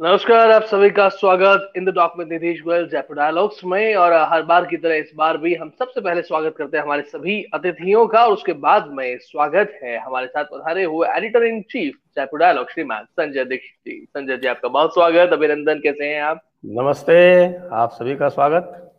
[0.00, 4.12] नमस्कार आप सभी का स्वागत इन द डॉक में नीतीश गोयल जयपुर डायलॉग्स में और
[4.30, 7.42] हर बार की तरह इस बार भी हम सबसे पहले स्वागत करते हैं हमारे सभी
[7.54, 11.94] अतिथियों का और उसके बाद में स्वागत है हमारे साथ पधारे हुए editor in chief
[12.16, 16.42] Jaipur Dialogue श्रीमान संजय दीक्षित जी। संजय जी आपका बहुत स्वागत। अभिनंदन कैसे हैं आप?
[16.66, 18.92] नमस्ते आप सभी का स्वागत।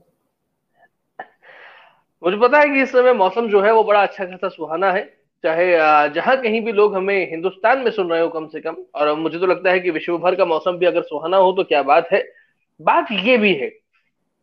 [2.24, 5.17] मुझे पता है कि इस समय मौसम जो है वो बड़ा अच्छा खासा सुहाना है।
[5.48, 9.14] चाहे जहाँ कहीं भी लोग हमें हिंदुस्तान में सुन रहे हो कम से कम, और
[9.16, 11.82] मुझे तो लगता है कि विश्व भर का मौसम भी अगर सुहाना हो तो क्या
[11.84, 12.24] बात है।
[12.80, 13.68] बात ये भी है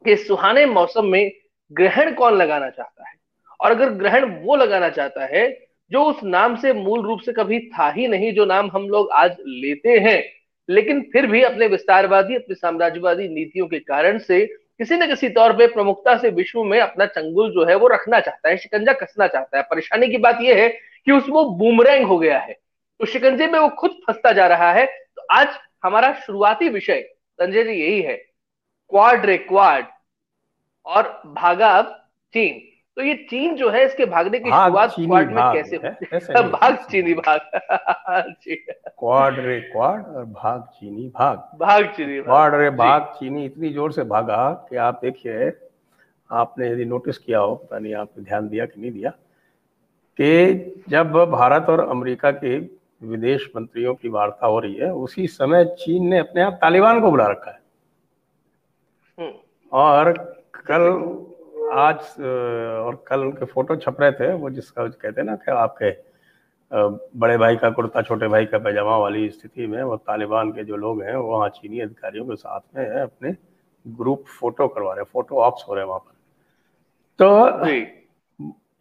[0.04, 1.30] कि सुहाने मौसम में
[1.72, 3.14] ग्रहण कौन लगाना चाहता है?
[3.60, 5.48] और अगर ग्रहण वो लगाना चाहता है
[5.90, 9.10] जो उस नाम से मूल रूप से कभी था ही नहीं, जो नाम हम लोग
[9.12, 10.22] आज लेते हैं,
[10.68, 15.52] लेकिन फिर भी अपने विस्तारवादी, अपने साम्राज्यवादी नीतियों के कारण से किसी न किसी तौर
[15.52, 19.26] पे प्रमुखता से विश्व में अपना चंगुल जो है वो रखना चाहता है, शिकंजा कसना
[19.26, 20.68] चाहता है। परेशानी की बात यह है
[21.06, 22.52] कि उसमें बूमरैंग हो गया है।
[23.00, 25.48] तो शिकंजे में वो खुद फंसता जा रहा है। तो आज
[25.84, 27.00] हमारा शुरुआती विषय
[27.40, 28.16] संजय जी यही है।
[28.88, 29.86] क्वाड रे क्वाड
[30.86, 35.42] और भागा अब चीन। तो ये चीन जो है इसके भागने की शुरुआत क्वाड में
[35.54, 35.90] कैसे है
[36.50, 37.40] भाग चीनी भाग।
[38.98, 43.92] क्वाड रे क्वाड और भाग चीनी भाग। भाग चीनी क्वाड रे भाग चीनी इतनी ज़ोर
[43.92, 45.52] से भागा कि आप देखिए
[46.32, 49.12] आपने यदि नोटिस किया हो पता नहीं आपने ध्यान दिया कि नहीं दिया
[50.18, 52.58] कि जब भारत और अमेरिका के
[53.04, 57.10] विदेश मंत्रियों की वार्ता हो रही है उसी समय चीन ने अपने आप तालिबान को
[57.10, 57.60] बुला रखा है।
[59.18, 59.32] हम्म।
[59.72, 60.12] और
[60.70, 60.82] कल
[61.72, 65.90] आज और कल उनके फ़ोटो छप रहे थे वो जिसका कहते हैं ना कि आपके
[67.18, 70.76] बड़े भाई का कुर्ता छोटे भाई का पैजामा वाली स्थिति में वो तालिबान के जो
[70.76, 73.34] लोग हैं वो वहाँ चीनी अधिकारियों के साथ में है अपने
[73.86, 76.12] ग्रुप फ़ोटो करवा रहे फ़ोटो ऑप्स हो रहे हैं वहाँ पर।
[77.18, 77.64] तो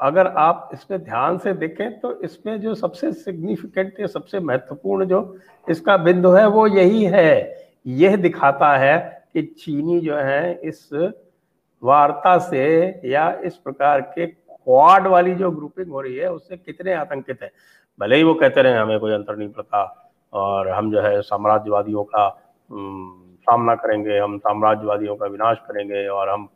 [0.04, 5.38] अगर आप इसमें ध्यान से देखें तो इसमें जो सबसे सिग्निफिकेंट या सबसे महत्वपूर्ण जो
[5.68, 8.98] इसका बिंदु है, वो यही है। यह दिखाता है
[9.34, 10.90] कि चीनी जो है, इस
[11.84, 16.94] वार्ता से या इस प्रकार के क्वाड वाली जो ग्रुपिंग हो रही है, उससे कितने
[16.94, 17.52] आतंकित है?
[18.00, 19.84] भले ही वो कहते रहे, हमें कोई अंतर नहीं पड़ता
[20.34, 22.30] और हम जो है साम्राज्यवादियों का
[22.70, 26.48] सामना करेंगे, हम साम्राज्यवादियों का विनाश करेंगे और हम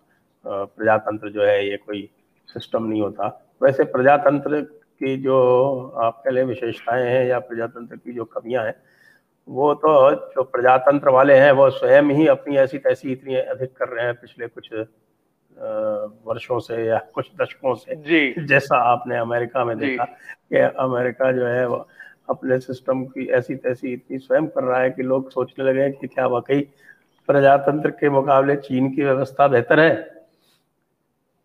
[0.45, 2.09] प्रजातंत्र जो है, ये कोई
[2.49, 3.27] सिस्टम नहीं होता।
[3.63, 4.61] वैसे प्रजातंत्र
[4.99, 8.75] की जो आप कह लें विशेषताएँ हैं या प्रजातंत्र की जो कमियाँ हैं
[9.49, 13.87] वो तो जो प्रजातंत्र वाले हैं वो स्वयं ही अपनी ऐसी तैसी इतनी अधिक कर
[13.87, 14.69] रहे हैं पिछले कुछ
[16.25, 20.05] वर्षों से या कुछ दशकों से जी। जैसा आपने अमेरिका में देखा
[20.49, 21.87] कि अमेरिका जो है वो
[22.29, 26.07] अपने सिस्टम की ऐसी तैसी इतनी स्वयं कर रहा है कि लोग सोचने लगे कि
[26.07, 26.59] क्या वाकई
[27.27, 30.16] प्रजातंत्र के मुकाबले चीन की व्यवस्था बेहतर है?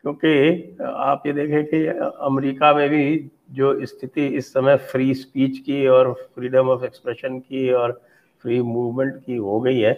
[0.05, 1.87] क्योंकि आप ये देखें कि
[2.27, 7.71] अमेरिका में भी जो स्थिति इस समय फ्री स्पीच की और फ्रीडम ऑफ़ एक्सप्रेशन की
[7.73, 8.01] और
[8.45, 9.93] फ्री मूवमेंट की हो गई है,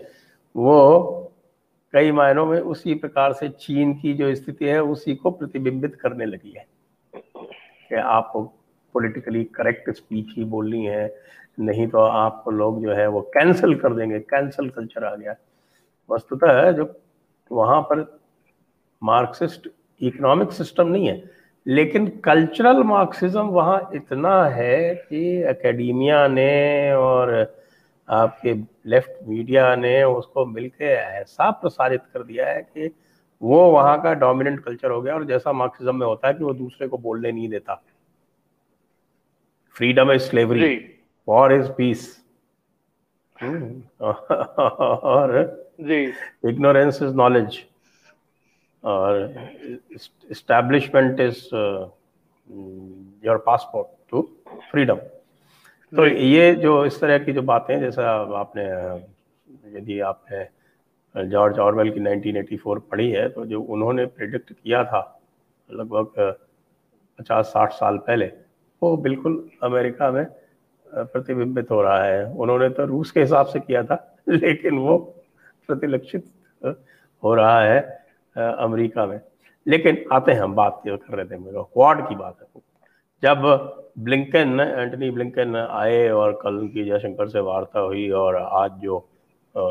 [0.54, 1.32] वो
[1.94, 6.24] कई मायनों में उसी प्रकार से चीन की जो स्थिति है, उसी को प्रतिबिंबित करने
[6.24, 6.66] लगी है
[7.14, 8.32] कि आप
[8.94, 11.14] पॉलिटिकली करेक्ट स्पीच ही बोलनी है,
[11.60, 15.34] नहीं तो आपको लोग जो है वो कैंसिल कर देंगे कैंसिल कल्चर आ गया।
[16.10, 16.92] वस्तुतः जो
[17.50, 18.04] वहाँ पर
[19.02, 19.68] मार्क्सिस्ट
[20.00, 21.30] इकोनॉमिक सिस्टम नहीं है
[21.66, 27.54] लेकिन कल्चरल मार्क्सिज्म वहाँ इतना है कि एकेडमिया ने और
[28.10, 28.54] आपके
[28.90, 32.90] लेफ़्ट मीडिया ने उसको मिलके ऐसा प्रसारित कर दिया है कि
[33.42, 36.54] वो वहाँ का डोमिनेंट कल्चर हो गया और जैसा मार्क्सिज्म में होता है कि वो
[36.54, 37.82] दूसरे को बोलने नहीं देता।
[39.76, 40.76] Freedom is slavery
[41.28, 42.24] war is peace
[44.00, 45.36] और
[46.44, 47.64] इग्नोरेंस इज़ नॉलेज
[48.84, 49.20] और
[50.30, 51.44] establishment is
[53.26, 54.22] your passport to
[54.70, 54.96] freedom
[55.92, 58.64] तो ये जो इस तरह की जो बातें जैसा आपने
[59.78, 60.46] यदि आपने
[61.14, 65.20] जॉर्ज ऑरवेल की 1984 पढ़ी है तो जो उन्होंने प्रिडिक्ट किया था
[65.70, 66.36] लगभग
[67.18, 68.26] 50-60 साल पहले
[68.82, 70.26] वो बिल्कुल अमेरिका में
[70.86, 74.98] प्रतिबिंबित हो रहा है। उन्होंने तो रूस के हिसाब से किया था लेकिन वो
[75.66, 76.24] प्रतिलक्षित
[77.22, 78.03] हो रहा है।
[78.38, 79.20] अमेरिका में।
[79.66, 82.62] लेकिन आते हैं हम बात कर रहे थे मेरे क्वाड की बात है।
[83.22, 83.42] जब
[83.98, 88.98] ब्लिंकन एंटनी ब्लिंकन आए और कल उनकी जयशंकर से वार्ता हुई और आज जो
[89.56, 89.62] आ,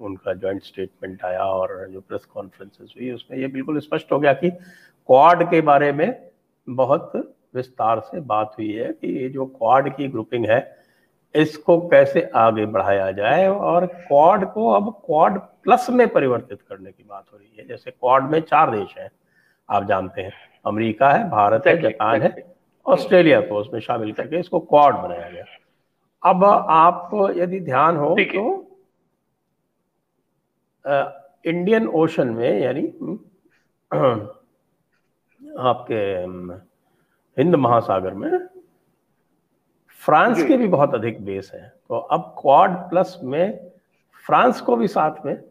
[0.00, 4.32] उनका जॉइंट स्टेटमेंट आया और जो प्रेस कॉन्फ्रेंसेस हुई उसमें ये बिल्कुल स्पष्ट हो गया
[4.32, 4.50] कि
[5.06, 6.30] क्वाड के बारे में
[6.68, 7.12] बहुत
[7.54, 10.76] विस्तार से बात हुई है कि ये जो क्वाड की ग्रुपिंग है
[11.36, 17.04] इसको कैसे आगे बढ़ाया जाए और क्वाड को अब क्वाड प्लस में परिवर्तित करने की
[17.04, 19.10] बात हो रही है। जैसे क्वाड में चार देश हैं
[19.68, 20.32] आप जानते हैं।
[20.66, 22.34] अमेरिका है भारत है जापान है
[22.86, 25.44] ऑस्ट्रेलिया को उसमें शामिल करके इसको क्वाड बनाया गया।
[26.22, 28.62] अब आप यदि ध्यान हो तो
[31.44, 32.82] इंडियन ओशन में यानी
[35.60, 35.94] आपके
[37.36, 38.30] हिंद महासागर में
[40.06, 43.70] फ्रांस के भी बहुत अधिक बेस है। तो अब क्वाड प्लस में
[44.26, 45.42] फ्रांस को भी साथ में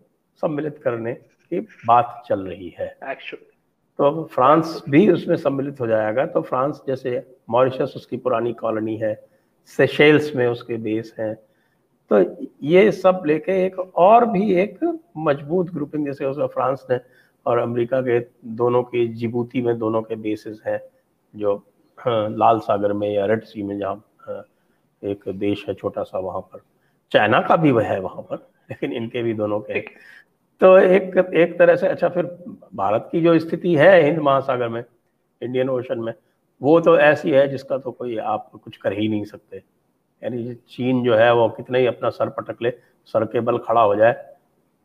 [0.41, 2.97] सम्मिलित करने की बात चल रही है।
[3.97, 8.97] तो अब फ्रांस भी उसमें सम्मिलित हो जाएगा। तो फ्रांस जैसे मॉरिशस उसकी पुरानी कॉलोनी
[8.97, 9.27] है
[9.65, 11.35] सेशेल्स में उसके बेस हैं।
[12.11, 16.99] तो ये सब लेके एक और भी एक मज़बूत ग्रुपिंग जैसे उसमें फ्रांस ने
[17.45, 20.81] और अमेरिका के दोनों के जिबूती में दोनों के बेसिस हैं
[21.35, 21.65] जो
[21.99, 24.05] हाँ, लाल सागर में या रेड सी में जहाँ
[25.03, 26.61] एक देश है छोटा सा वहाँ पर।
[27.11, 28.35] चाइना का भी वह है वहाँ पर
[28.71, 29.79] लेकिन इनके भी दोनों के
[30.61, 32.25] तो एक एक तरह से अच्छा फिर
[32.75, 34.83] भारत की जो स्थिति है हिंद महासागर में
[35.41, 36.13] इंडियन ओशन में
[36.61, 39.57] वो तो ऐसी है जिसका तो कोई आप कुछ कर ही नहीं सकते।
[40.21, 42.71] यानी चीन जो है वो कितने ही अपना सर पटक ले
[43.05, 44.15] सर के बल खड़ा हो जाए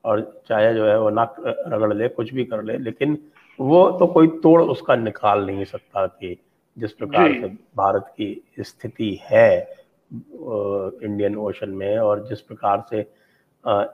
[0.04, 3.18] और चाहे जो है वो नाक रगड़ ले कुछ भी कर ले लेकिन
[3.58, 6.36] वो तो कोई तोड़ उसका निकाल नहीं सकता कि
[6.76, 9.79] जिस प्रकार से भारत की स्थिति है।
[10.10, 13.02] इंडियन ओशन में और जिस प्रकार से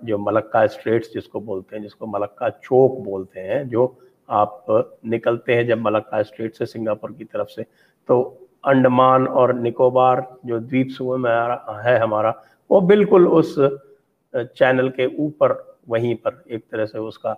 [0.04, 3.98] जो मलक्का स्ट्रेट्स जिसको बोलते हैं, जिसको मलक्का चौक बोलते हैं, जो
[4.28, 4.64] आप
[5.06, 7.62] निकलते हैं जब मलक्का स्ट्रेट से सिंगापुर की तरफ़ से
[8.08, 8.22] तो
[8.64, 11.30] अंडमान और निकोबार जो द्वीप समूह में
[11.84, 12.34] है हमारा,
[12.70, 13.54] वो बिल्कुल उस
[14.34, 15.52] चैनल के ऊपर,
[15.88, 17.32] वहीं पर एक तरह से उसका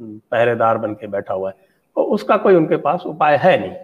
[0.00, 1.56] पहरेदार बन के बैठा हुआ है।
[1.96, 3.74] तो उसका कोई उनके पास उपाय है नहीं।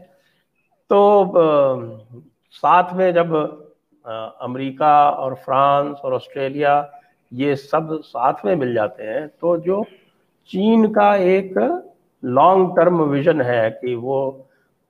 [0.91, 2.11] तो
[2.55, 3.33] साथ में जब
[4.11, 6.75] अमेरिका और फ्रांस और ऑस्ट्रेलिया
[7.33, 9.85] ये सब साथ में मिल जाते हैं तो जो
[10.51, 11.59] चीन का एक
[12.23, 14.31] लॉन्ग टर्म विजन है कि वो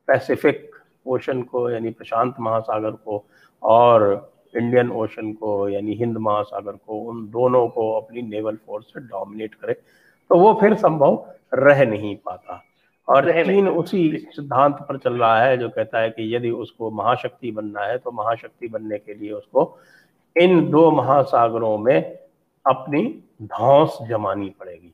[0.08, 0.70] पैसिफिक
[1.06, 3.24] ओशन को, यानी प्रशांत महासागर को
[3.62, 9.00] और इंडियन ओशन को, यानी हिंद महासागर को, उन दोनों को अपनी नेवल फोर्स से
[9.00, 11.24] डोमिनेट करे तो वो फिर संभव
[11.54, 12.62] रह नहीं पाता।
[13.10, 17.50] और चीन उसी सिद्धांत पर चल रहा है जो कहता है कि यदि उसको महाशक्ति
[17.50, 19.78] बनना है तो महाशक्ति बनने के लिए उसको
[20.36, 22.18] इन दो महासागरों में
[22.66, 23.02] अपनी
[23.42, 24.92] धौस जमानी पड़ेगी।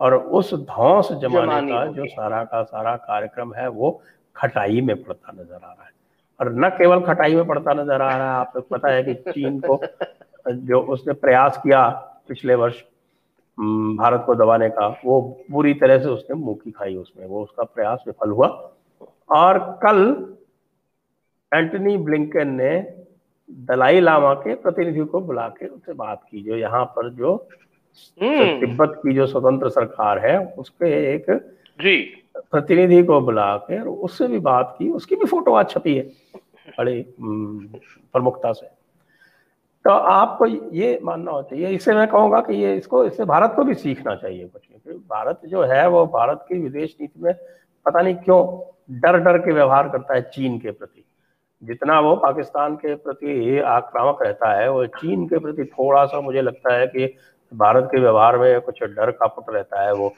[0.00, 3.90] और उस धौस जमाने का जो सारा का सारा कार्यक्रम है वो
[4.36, 5.92] खटाई में पड़ता नज़र आ रहा है।
[6.40, 9.60] और न केवल खटाई में पड़ता नज़र आ रहा है आपको पता है कि चीन
[9.60, 9.80] को
[10.48, 11.88] जो उसने प्रयास किया
[12.28, 12.80] पिछले वर्ष
[13.58, 15.20] भारत को दबाने का वो
[15.52, 18.48] पूरी तरह से उसने मुँह खाई उसमें वो उसका प्रयास विफल हुआ।
[19.32, 20.00] और कल
[21.52, 22.78] एंटनी ब्लिंकन ने
[23.50, 27.48] दलाई लामा के प्रतिनिधि को बुला के उनसे बात की जो यहाँ पर जो
[28.22, 31.26] हम्म। तिब्बत की जो स्वतंत्र सरकार है उसके एक
[31.80, 31.96] जी।
[32.50, 36.02] प्रतिनिधि को बुला के उससे भी बात की उसकी भी फ़ोटो आज छपी है
[36.78, 38.83] बड़ी प्रमुखता से।
[39.84, 43.64] तो आपको ये मानना होता चाहिए इससे मैं कहूँगा कि ये इसको, इससे भारत को
[43.64, 47.34] भी सीखना चाहिए कुछ। क्योंकि भारत जो है, वो भारत की विदेश नीति में
[47.86, 51.04] पता नहीं क्यों डर डर के व्यवहार करता है चीन के प्रति।
[51.62, 56.42] जितना वो पाकिस्तान के प्रति आक्रामक रहता है, वो चीन के प्रति थोड़ा सा मुझे
[56.42, 57.14] लगता है कि
[57.54, 60.12] भारत के व्यवहार में कुछ डर का पुट रहता है वो।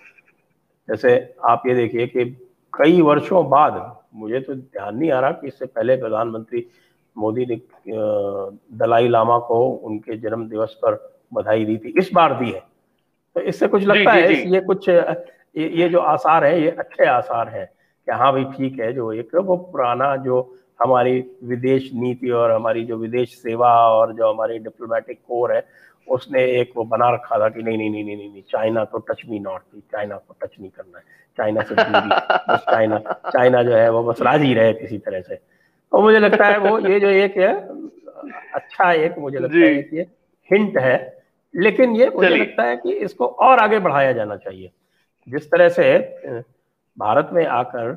[0.88, 2.24] जैसे आप ये देखिए कि
[2.78, 6.66] कई वर्षों बाद मुझे तो ध्यान नहीं आ रहा कि इससे पहले प्रधानमंत्री
[7.16, 7.56] मोदी ने
[8.78, 10.98] दलाई लामा को उनके जन्म दिवस पर
[11.34, 12.60] बधाई दी थी। इस बार दी है।
[13.36, 14.54] तो इससे कुछ लगता जी, है जी.
[14.54, 18.78] ये कुछ ये, ये जो आसार है ये अच्छे आसार हैं कि हाँ भाई ठीक
[18.80, 20.40] है जो एक वो पुराना जो
[20.82, 25.64] हमारी विदेश नीति और हमारी जो विदेश सेवा और जो हमारी डिप्लोमेटिक कोर है
[26.08, 29.22] उसने एक वो बना रखा था कि नहीं नहीं नहीं नहीं नहीं चाइना तो टच
[29.28, 31.04] मी नॉट चाइना को टच नहीं करना है।
[31.38, 35.40] चाइना से बस चाइना चाइना जो है वो बस राज़ी रहे किसी तरह से।
[35.92, 37.52] तो मुझे लगता है वो ये जो एक है
[38.54, 40.06] अच्छा एक मुझे लगता है ये
[40.50, 40.96] हिंट है।
[41.54, 44.70] लेकिन ये मुझे लगता है कि इसको और आगे बढ़ाया जाना चाहिए।
[45.28, 45.98] जिस तरह से
[46.96, 47.90] भारत में आकर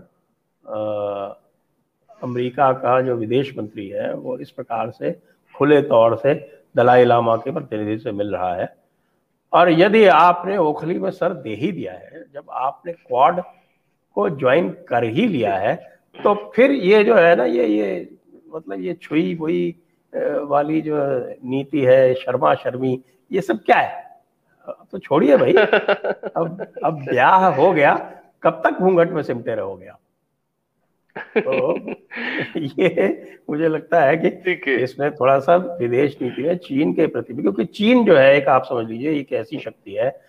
[2.22, 5.12] अमेरिका का जो विदेश मंत्री है वो इस प्रकार से
[5.55, 6.34] खुले तौर से
[6.77, 8.74] दलाई लामा के प्रतिनिधि से मिल रहा है।
[9.53, 13.41] और यदि आपने ओखली में सर दे ही दिया है जब आपने क्वाड
[14.15, 18.17] को ज्वाइन कर ही लिया है तो फिर ये जो है ना ये ये
[18.55, 19.75] मतलब ये छुई हुई
[20.43, 20.95] वाली जो
[21.45, 24.09] नीति है शर्मा शर्मी ये सब क्या है?
[24.91, 27.95] तो छोड़िए भाई। अब अब ब्याह हो गया
[28.43, 29.99] कब तक घूंघट में सिमटे रहोगे आप?
[31.38, 31.77] तो
[32.57, 37.41] ये मुझे लगता है कि इसमें थोड़ा सा विदेश नीति है चीन के प्रति भी
[37.41, 40.21] क्योंकि चीन जो है एक आप समझ लीजिए एक ऐसी शक्ति है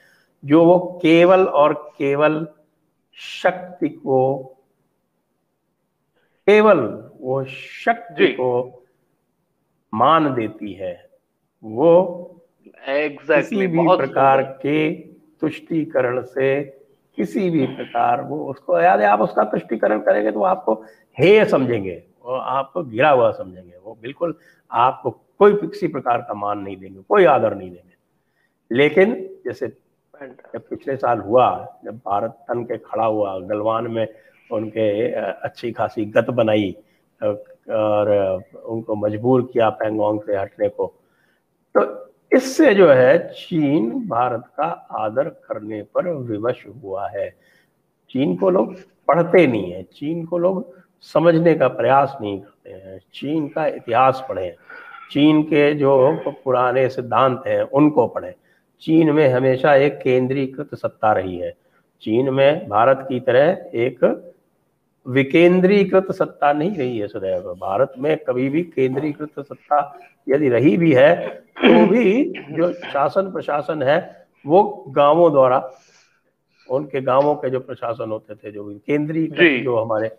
[0.45, 2.47] जो वो केवल और केवल
[3.15, 4.57] शक्ति को
[6.51, 8.83] केवल वो शक्ति को
[9.95, 11.11] मान देती है
[11.65, 12.27] वो
[12.89, 14.91] exactly, किसी भी प्रकार के
[15.41, 16.65] तुष्टिकरण से
[17.17, 20.85] किसी भी प्रकार वो उसको याद है आप उसका तुष्टिकरण करेंगे तो आपको
[21.19, 24.35] हे समझेंगे और आपको गिरा हुआ समझेंगे वो बिल्कुल
[24.71, 27.95] आपको कोई किसी प्रकार का मान नहीं देंगे कोई आदर नहीं देंगे।
[28.75, 29.69] लेकिन जैसे
[30.23, 34.09] जब पिछले साल हुआ जब भारत तन के खड़ा हुआ गलवान में
[34.53, 36.77] उनके अच्छी खासी गत बनाई
[37.23, 38.11] और
[38.65, 40.87] उनको मजबूर किया पेंगोंग से हटने को।
[41.75, 47.31] तो इससे जो है, चीन भारत का आदर करने पर विवश हुआ है।
[48.11, 48.75] चीन को लोग
[49.09, 54.25] पढ़ते नहीं है। चीन को लोग समझने का प्रयास नहीं करते हैं। चीन का इतिहास
[54.29, 54.53] पढ़ें।
[55.11, 58.33] चीन के जो पुराने सिद्धांत हैं, उनको पढ़ें।
[58.83, 61.51] चीन में हमेशा एक केंद्रीकृत सत्ता रही है।
[62.03, 64.30] चीन में भारत की तरह एक
[65.07, 70.93] विकेंद्रीकृत सत्ता नहीं रही है सदैव भारत में कभी भी केंद्रीकृत सत्ता यदि रही भी
[70.93, 75.71] है तो भी जो शासन प्रशासन है वो गाँवों द्वारा
[76.71, 80.11] उनके गाँवों के जो प्रशासन होते थे जो केंद्रीय जो हमारे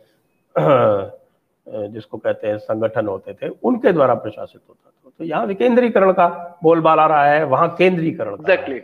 [1.68, 6.58] जिसको कहते हैं संगठन होते थे उनके द्वारा प्रशासित होता था तो यहाँ विकेंद्रीकरण का
[6.64, 8.80] बोलबाला रहा है वहाँ केंद्रीकरण exactly.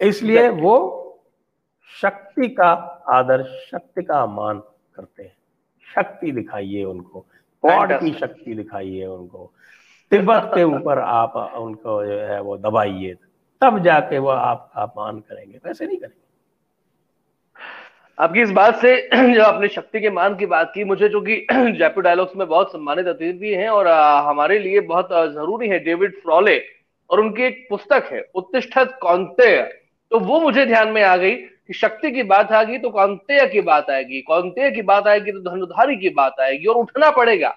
[0.00, 0.62] इसलिए exactly.
[0.62, 1.04] वो
[2.02, 2.70] शक्ति का
[3.08, 4.62] आदर शक्ति का मान
[4.98, 5.32] करते हैं।
[5.94, 7.26] शक्ति दिखाइए उनको।
[7.64, 9.50] गॉड की शक्ति दिखाइए उनको?
[10.10, 13.14] तिब्बत के ऊपर आप उनको जो है वो दबाइए
[13.60, 16.26] तब जाके वो आप अपमान करेंगे। वैसे नहीं करेंगे।
[18.18, 18.90] आपकी इस बात से
[19.34, 22.72] जो आपने शक्ति के मान की बात की मुझे जो कि जयपुर डायलॉग्स में बहुत
[22.72, 23.88] सम्मानित अतिथि हैं और
[24.28, 26.58] हमारे लिए बहुत ज़रूरी है। डेविड फ्रॉले
[27.10, 29.62] और उनकी एक पुस्तक है उत्तिष्ठत कौनतेय
[30.10, 31.36] तो वो मुझे ध्यान में आ गई।
[31.68, 35.32] कि शक्ति की बात आ गई तो कौनतेय की बात आएगी कौनतेय की बात आएगी
[35.32, 37.54] तो धनुधारी की बात आएगी और उठना पड़ेगा,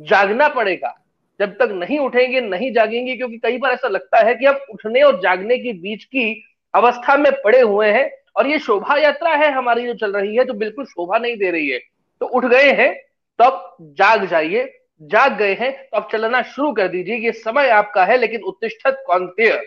[0.00, 0.94] जागना पड़ेगा।
[1.40, 5.02] जब तक नहीं उठेंगे, नहीं जागेंगे, क्योंकि कई बार ऐसा लगता है कि हम उठने
[5.02, 6.42] और जागने के बीच की
[6.74, 10.44] अवस्था में पड़े हुए हैं और ये शोभा यात्रा है हमारी जो चल रही है,
[10.44, 11.78] जो बिल्कुल शोभा नहीं दे रही है।
[12.20, 12.94] तो उठ गए हैं
[13.38, 17.68] तो अब जाग जाइए, जाग गए हैं तो अब चलना शुरू कर दीजिए, ये समय
[17.70, 19.60] आपका है, लेकिन उत्तिष्ठत कौनतेय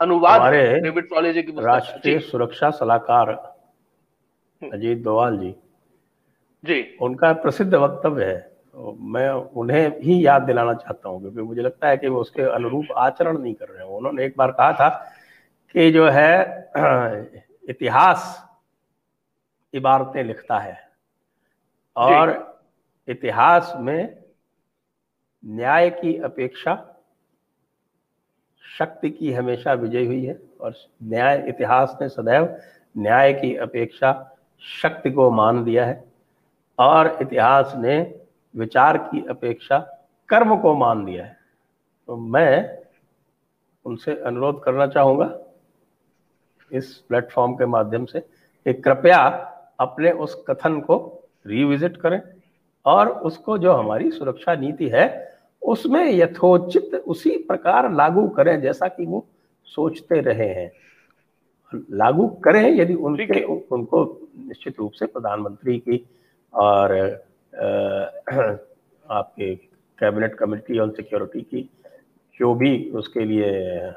[0.00, 5.54] अनुवाद डेविड की राष्ट्रीय सुरक्षा सलाहकार हम्म। अजीत दोवाल जी।
[6.64, 8.46] जी। उनका प्रसिद्ध वक्तव्य है।
[9.00, 12.92] मैं उन्हें ही याद दिलाना चाहता हूँ क्योंकि मुझे लगता है कि वो उसके अनुरूप
[12.96, 14.88] आचरण नहीं कर रहे हैं। उन्होंने एक बार कहा था
[15.74, 16.32] कि जो है
[17.70, 18.44] इतिहास
[19.74, 20.76] इबारतें लिखता है
[21.96, 22.30] और
[23.08, 24.16] इतिहास में
[25.44, 26.97] न्याय की अपेक्षा
[28.78, 32.56] शक्ति की हमेशा विजय हुई है और न्याय, इतिहास ने सदैव
[32.98, 34.36] न्याय की अपेक्षा
[34.82, 36.04] शक्ति को मान दिया है।
[36.78, 38.20] और इतिहास ने
[38.56, 39.78] विचार की अपेक्षा
[40.28, 41.36] कर्म को मान दिया है।
[42.06, 42.78] तो मैं
[43.84, 45.38] उनसे अनुरोध करना चाहूँगा
[46.72, 49.18] इस प्लेटफॉर्म के माध्यम से कि कृपया
[49.80, 52.22] अपने उस कथन को रिविजिट करें
[52.86, 59.06] और उसको जो हमारी सुरक्षा नीति है उसमें यथोचित उसी प्रकार लागू करें जैसा कि
[59.06, 59.26] वो
[59.66, 60.70] सोचते रहे हैं।
[61.72, 64.04] लागू करें यदि उनके उनको
[64.38, 66.04] निश्चित रूप से प्रधानमंत्री की
[66.54, 66.94] और
[69.10, 69.54] आपके
[69.98, 71.70] कैबिनेट कमेटी ऑन सिक्योरिटी की
[72.40, 73.92] जो भी उसके लिए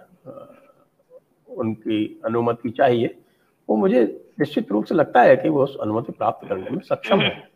[1.47, 3.15] उनकी अनुमति चाहिए
[3.69, 4.03] वो मुझे
[4.39, 7.50] निश्चित रूप से लगता है कि वो उस अनुमति प्राप्त करने में सक्षम है।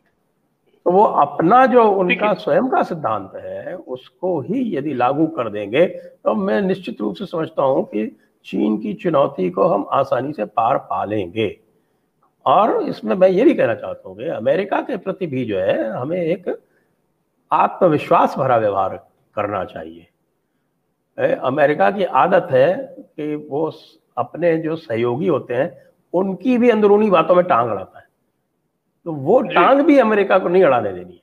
[0.85, 5.85] तो वो अपना जो उनका स्वयं का सिद्धांत है उसको ही यदि लागू कर देंगे
[5.85, 8.05] तो मैं निश्चित रूप से समझता हूँ कि
[8.45, 11.55] चीन की चुनौती को हम आसानी से पार पा लेंगे
[12.45, 15.89] और इसमें मैं ये भी कहना चाहता हूँ कि अमेरिका के प्रति भी जो है
[15.91, 16.49] हमें एक
[17.51, 18.95] आत्मविश्वास भरा व्यवहार
[19.35, 20.07] करना चाहिए।
[21.17, 23.71] अमेरिका की आदत है कि वो
[24.17, 25.71] अपने जो सहयोगी होते हैं
[26.13, 28.04] उनकी भी अंदरूनी बातों में टांग अड़ाता है।
[29.05, 31.21] तो वो टांग भी अमेरिका को नहीं अड़ाने देनी है।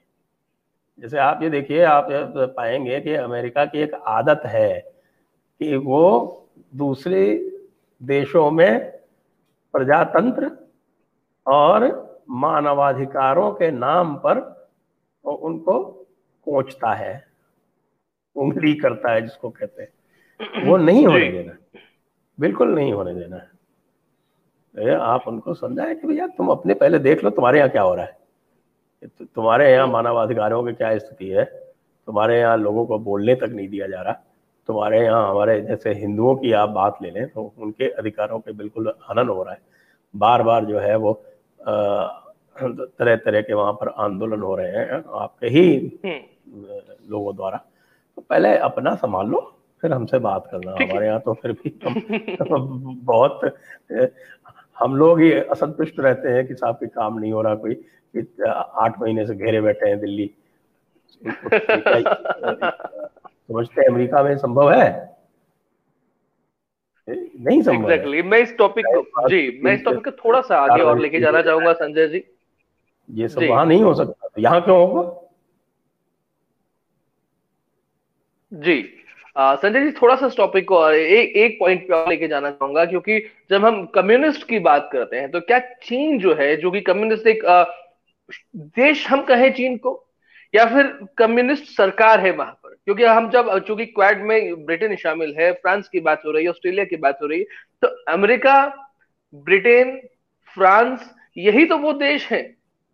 [0.98, 2.08] जैसे आप ये देखिए आप
[2.56, 4.80] पाएँगे कि अमेरिका की एक आदत है
[5.60, 6.02] कि वो
[6.76, 7.22] दूसरे
[8.02, 8.90] देशों में
[9.74, 10.50] प्रजातंत्र
[11.46, 11.86] और
[12.30, 14.38] मानवाधिकारों के नाम पर
[15.24, 15.82] उनको
[16.46, 17.24] कोचता है
[18.36, 21.78] उंगली करता है जिसको कहते हैं। वो नहीं होने देना।
[22.40, 23.50] बिल्कुल नहीं होने देना। है
[24.74, 28.04] आप उनको समझाएँ कि भैया तुम अपने पहले देख लो तुम्हारे यहाँ क्या हो रहा
[28.04, 28.16] है।
[29.34, 31.44] तुम्हारे यहाँ मानवाधिकारों की क्या स्थिति है?
[32.08, 34.12] तुम्हारे यहाँ लोगों को बोलने तक नहीं दिया जा रहा।
[34.68, 38.92] तुम्हारे यहाँ हमारे जैसे हिंदुओं की आप बात ले लें तो उनके अधिकारों के बिल्कुल
[39.10, 39.60] हनन हो रहा है।
[40.14, 41.12] बार बार जो है वो
[41.68, 45.64] तरह तरह के वहाँ पर आंदोलन हो रहे हैं आपके ही
[46.04, 47.56] हम्म। लोगों द्वारा।
[48.16, 49.40] तो पहले अपना संभाल लो
[49.82, 53.40] फिर हमसे बात करना। हमारे यहाँ तो फिर भी हम बहुत
[54.78, 57.74] हम लोग ही असंतुष्ट रहते हैं कि साहब के काम नहीं हो रहा कोई
[58.46, 60.30] आठ महीने से घेरे बैठे हैं दिल्ली।
[63.48, 65.12] समझते हैं अमेरिका में संभव है?
[67.08, 68.14] नहीं संभव exactly.
[68.14, 71.20] है। मैं इस टॉपिक को जी मैं इस टॉपिक को थोड़ा सा आगे और लेके
[71.20, 72.24] जाना चाहूँगा संजय जी।
[73.10, 75.28] ये सब वहाँ नहीं हो सकता। यहाँ क्यों होगा?
[78.52, 79.01] जी।
[79.36, 83.18] संजय जी थोड़ा सा इस टॉपिक को एक एक पॉइंट पे लेके जाना चाहूँगा क्योंकि
[83.50, 87.26] जब हम कम्युनिस्ट की बात करते हैं तो क्या चीन जो है जो कि कम्युनिस्ट
[87.26, 87.64] एक आ,
[88.56, 90.08] देश हम कहें चीन को
[90.54, 92.76] या फिर कम्युनिस्ट सरकार है वहाँ पर?
[92.84, 96.50] क्योंकि हम जब चूँकि क्वाड में ब्रिटेन शामिल है फ्रांस की बात हो रही है
[96.50, 97.44] ऑस्ट्रेलिया की बात हो रही है
[97.82, 98.88] तो अमेरिका
[99.34, 100.08] ब्रिटेन
[100.54, 102.42] फ्रांस यही तो वो देश है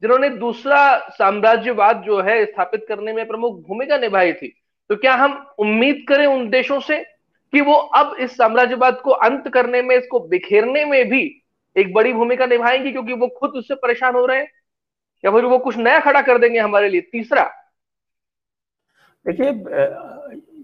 [0.03, 4.58] जिन्होंने दूसरा साम्राज्यवाद जो है स्थापित करने में प्रमुख भूमिका निभाई थी।
[4.91, 7.03] तो क्या हम उम्मीद करें उन देशों से
[7.53, 11.23] कि वो अब इस साम्राज्यवाद को अंत करने में, इसको बिखेरने में भी
[11.77, 14.49] एक बड़ी भूमिका निभाएँगे, क्योंकि वो खुद उससे परेशान हो रहे हैं?
[15.25, 17.45] या फिर वो कुछ नया खड़ा कर देंगे हमारे लिए, तीसरा?
[19.27, 19.49] देखिए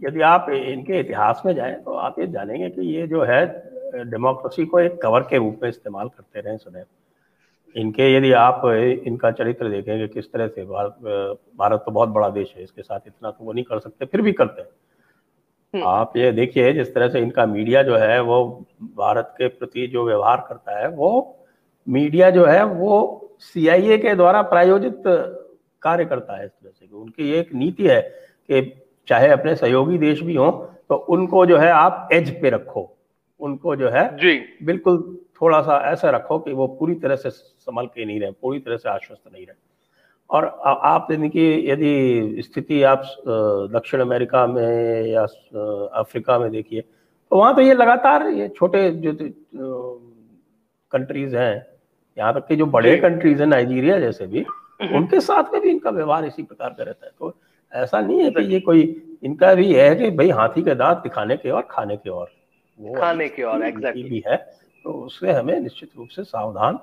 [0.05, 3.45] यदि आप इनके इतिहास में जाएँ तो आप ये जानेंगे कि ये जो है,
[4.05, 6.85] डेमोक्रेसी को एक कवर के रूप में इस्तेमाल करते रहे सदैव।
[7.75, 8.63] इनके यदि आप
[9.07, 10.97] इनका चरित्र देखेंगे किस तरह से भारत
[11.59, 14.23] भारत तो बहुत बड़ा देश है इसके साथ इतना तो वो नहीं कर सकते फिर
[14.23, 14.69] भी करते हैं।
[15.75, 18.45] हम्म। आप ये देखिए जिस तरह से इनका मीडिया जो है वो
[18.97, 21.11] भारत के प्रति जो व्यवहार करता है वो
[21.87, 23.01] मीडिया जो है वो
[23.41, 25.03] सीआईए के द्वारा प्रायोजित
[25.83, 28.01] कार्य करता है इस तरह से उनकी एक नीति है
[28.51, 28.63] कि
[29.09, 30.51] चाहे अपने सहयोगी देश भी हों
[30.89, 32.91] तो उनको जो है आप एज पे रखो।
[33.41, 34.97] उनको जो है जी। बिल्कुल
[35.41, 38.77] थोड़ा सा ऐसा रखो कि वो पूरी तरह से संभल के नहीं रहे पूरी तरह
[38.77, 39.57] से आश्वस्त नहीं रहे।
[40.31, 43.03] और आप कि यदि स्थिति आप
[43.73, 45.23] दक्षिण अमेरिका में या
[46.01, 49.13] अफ्रीका में देखिए तो वहाँ तो ये लगातार ये छोटे जो
[50.93, 51.67] कंट्रीज़ हैं
[52.17, 54.45] यहाँ तक कि जो बड़े कंट्रीज़ हैं नाइजीरिया जैसे भी
[54.95, 57.35] उनके साथ में भी इनका व्यवहार इसी प्रकार का रहता है। तो
[57.73, 58.83] ऐसा नहीं है कि ये कोई
[59.25, 62.31] इनका भी है कि भाई हाथी के दांत दिखाने के और खाने के और।
[62.79, 64.37] वो खाने के और एग्जैक्टली भी है।
[64.85, 66.79] तो उससे हमें निश्चित रूप से सावधान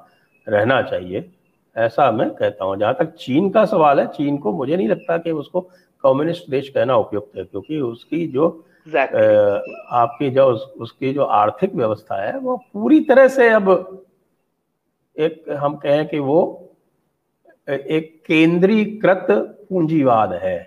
[0.48, 1.30] रहना चाहिए।
[1.76, 5.18] ऐसा मैं कहता हूँ। जहाँ तक चीन का सवाल है चीन को मुझे नहीं लगता
[5.18, 5.62] कि उसको
[6.04, 9.16] कम्युनिस्ट देश कहना उपयुक्त है क्योंकि उसकी जो exactly.
[9.16, 9.62] आ,
[10.02, 14.04] आपकी जो उस, उसकी जो आर्थिक व्यवस्था है वो पूरी तरह से अब
[15.18, 16.42] एक हम कहें कि वो
[17.70, 19.28] एक केंद्रीकृत
[19.70, 20.60] पूंजीवाद है।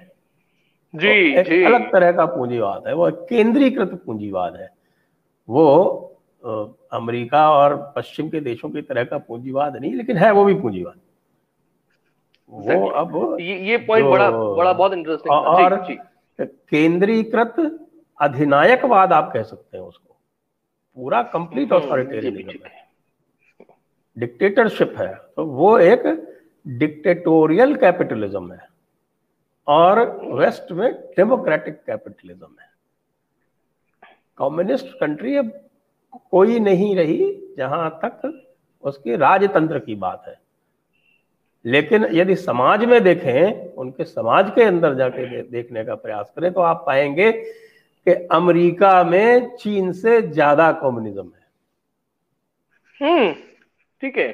[0.95, 4.69] जी तो एक जी। अलग तरह का पूंजीवाद है वो केंद्रीकृत पूंजीवाद है।
[5.49, 5.67] वो
[6.95, 11.01] अमेरिका और पश्चिम के देशों की तरह का पूंजीवाद नहीं लेकिन है वो भी पूंजीवाद।
[12.51, 15.77] वो अब ये ये पॉइंट बड़ा बड़ा बहुत इंटरेस्टिंग और
[16.41, 17.55] केंद्रीकृत
[18.21, 20.17] अधिनायकवाद आप कह सकते हैं उसको।
[20.97, 22.83] पूरा कंप्लीट ऑथोरिटेरियनिज्म है।
[24.19, 26.03] डिक्टेटरशिप है। तो वो एक
[26.67, 28.69] डिक्टेटोरियल कैपिटलिज्म है।
[29.67, 30.01] और
[30.35, 32.69] वेस्ट में डेमोक्रेटिक कैपिटलिज्म है।
[34.39, 35.64] कम्युनिस्ट कंट्री अब
[36.31, 38.33] कोई नहीं रही जहाँ तक
[38.85, 40.39] उसके राजतंत्र की बात है।
[41.65, 46.61] लेकिन यदि समाज में देखें, उनके समाज के अंदर जाके देखने का प्रयास करें तो
[46.61, 51.43] आप पाएँगे कि अमेरिका में चीन से ज़्यादा कम्युनिज्म है।
[53.01, 53.33] हम्म
[54.03, 54.33] ठीक है।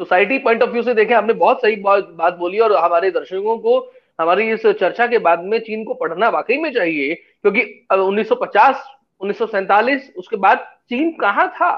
[0.00, 3.78] सोसाइटी पॉइंट ऑफ़ व्यू से देखें, आपने बहुत सही बात बोली और हमारे दर्शकों को,
[4.20, 8.84] हमारी इस चर्चा के बाद में चीन को पढ़ना वाकई में चाहिए, क्योंकि 1950
[9.20, 11.70] 1947 उसके बाद चीन कहाँ था?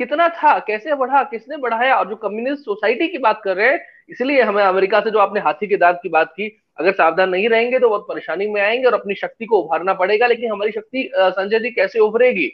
[0.00, 0.58] कितना था?
[0.58, 1.22] कैसे बढ़ा?
[1.24, 1.94] किसने बढ़ाया?
[1.96, 5.40] और जो कम्युनिस्ट सोसाइटी की बात कर रहे हैं, इसलिए हमें अमेरिका से जो आपने
[5.40, 8.84] हाथी के दांत की बात की, अगर सावधान नहीं रहेंगे तो बहुत परेशानी में आएँगे
[8.84, 12.48] और अपनी शक्ति को उभारना पड़ेगा, लेकिन हमारी शक्ति संजय जी, कैसे उभरेगी?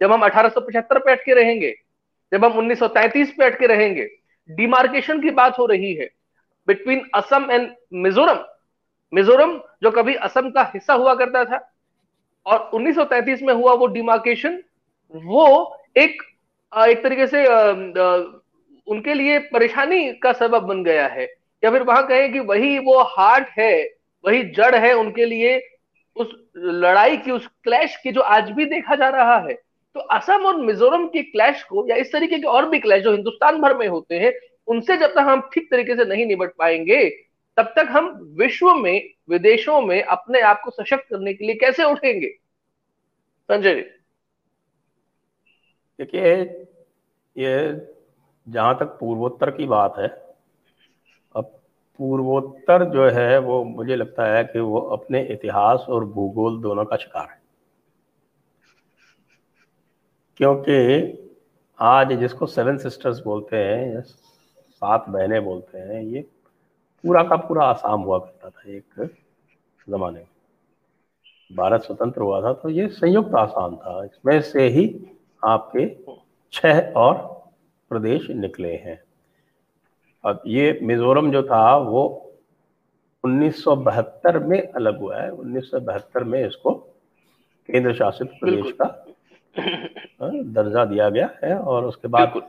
[0.00, 1.74] जब हम अठारह सौ पचहत्तर पे अटके रहेंगे,
[2.32, 4.08] जब हम 1933 पे अटके रहेंगे
[4.48, 6.08] डिमार्केशन की बात हो रही है।
[6.68, 8.44] बिटवीन असम एंड मिजोरम
[9.12, 11.60] मिजोरम जो कभी असम का हिस्सा हुआ करता था,
[12.46, 14.62] और 1933 में हुआ वो डिमार्केशन
[15.14, 16.22] वो एक
[16.72, 17.44] एक तरीके से
[18.86, 21.24] उनके लिए परेशानी का सबब बन गया है।
[21.62, 23.82] या फिर वहाँ कहें कि वही वो हार्ट है,
[24.24, 25.60] वही जड़ है उनके लिए,
[26.16, 29.54] उस लड़ाई की, उस क्लैश की जो आज भी देखा जा रहा है।
[29.94, 33.12] तो असम और मिजोरम की क्लैश को, या इस तरीके के और भी क्लैश जो
[33.12, 34.32] हिंदुस्तान भर में होते हैं,
[34.66, 37.08] उनसे जब तक हम ठीक तरीके से नहीं निपट पाएँगे,
[37.56, 41.84] तब तक हम विश्व में, विदेशों में अपने आप को सशक्त करने के लिए कैसे
[41.84, 42.28] उठेंगे?
[43.48, 43.74] संजय
[45.98, 46.42] देखिए,
[47.36, 47.86] ये
[48.48, 50.08] जहाँ तक पूर्वोत्तर की बात है,
[51.36, 51.44] अब
[51.98, 56.96] पूर्वोत्तर जो है, वो मुझे लगता है कि वो अपने इतिहास और भूगोल दोनों का
[56.96, 57.40] शिकार है।
[60.36, 60.78] क्योंकि
[61.78, 66.20] आज जिसको सेवन सिस्टर्स बोलते हैं सात बहनें बोलते हैं, ये
[67.04, 69.10] पूरा का पूरा आसाम हुआ करता था एक
[69.88, 70.26] जमाने में।
[71.52, 74.86] भारत स्वतंत्र हुआ था तो ये संयुक्त आसाम था। इसमें से ही
[75.42, 75.86] आपके
[76.52, 77.14] छह और
[77.90, 79.00] प्रदेश निकले हैं।
[80.24, 82.02] अब ये मिजोरम जो था वो
[83.24, 86.72] 1972 में अलग हुआ है। 1972 में इसको
[87.68, 88.86] केंद्र शासित प्रदेश का
[90.52, 92.40] दर्जा दिया गया है और उसके बाद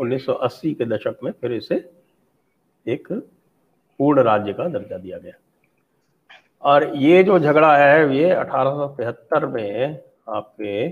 [0.00, 1.76] 1980 के दशक में फिर इसे
[2.86, 3.12] एक
[4.00, 5.32] पूर्ण राज्य का दर्जा दिया गया।
[6.62, 10.88] और ये जो झगड़ा है ये अठारह में आपके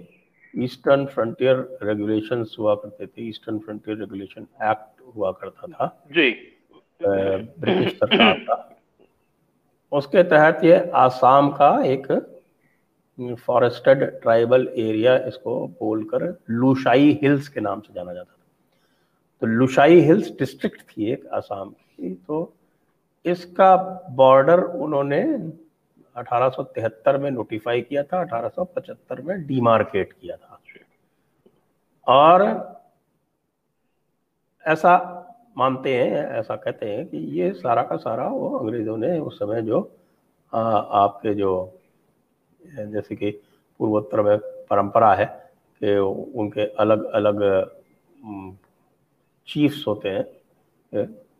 [0.55, 6.31] ईस्टर्न फ्रंटियर रेगुलेशंस हुआ करते थे ईस्टर्न फ्रंटियर रेगुलेशन एक्ट हुआ करता था। जी।
[7.03, 8.63] ब्रिटिश सरकार का।
[9.93, 12.07] उसके तहत ये आसाम का एक
[13.39, 18.45] फॉरेस्टेड ट्राइबल एरिया इसको बोलकर लुशाई हिल्स के नाम से जाना जाता था।
[19.43, 22.53] तो लुशाई हिल्स डिस्ट्रिक्ट थी एक आसाम की तो
[23.25, 23.77] इसका
[24.17, 25.23] बॉर्डर उन्होंने
[26.19, 30.61] 1873 में नोटिफाई किया था 1875 में डीमार्केट किया था।
[32.09, 32.43] और
[34.67, 35.23] ऐसा
[35.59, 39.63] मानते हैं ऐसा कहते हैं कि ये सारा का सारा वो अंग्रेज़ों ने उस समय
[39.63, 39.97] जो
[40.55, 41.79] आ, आपके जो
[42.77, 43.31] जैसे कि
[43.79, 45.51] पूर्वोत्तर में परंपरा है
[45.83, 45.97] कि
[46.41, 47.65] उनके अलग अलग
[49.49, 50.25] चीफ्स होते हैं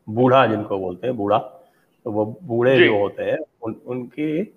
[0.09, 1.39] बूढ़ा जिनको बोलते हैं बूढ़ा
[2.05, 4.56] तो वो बूढ़े जो होते हैं उन उनकी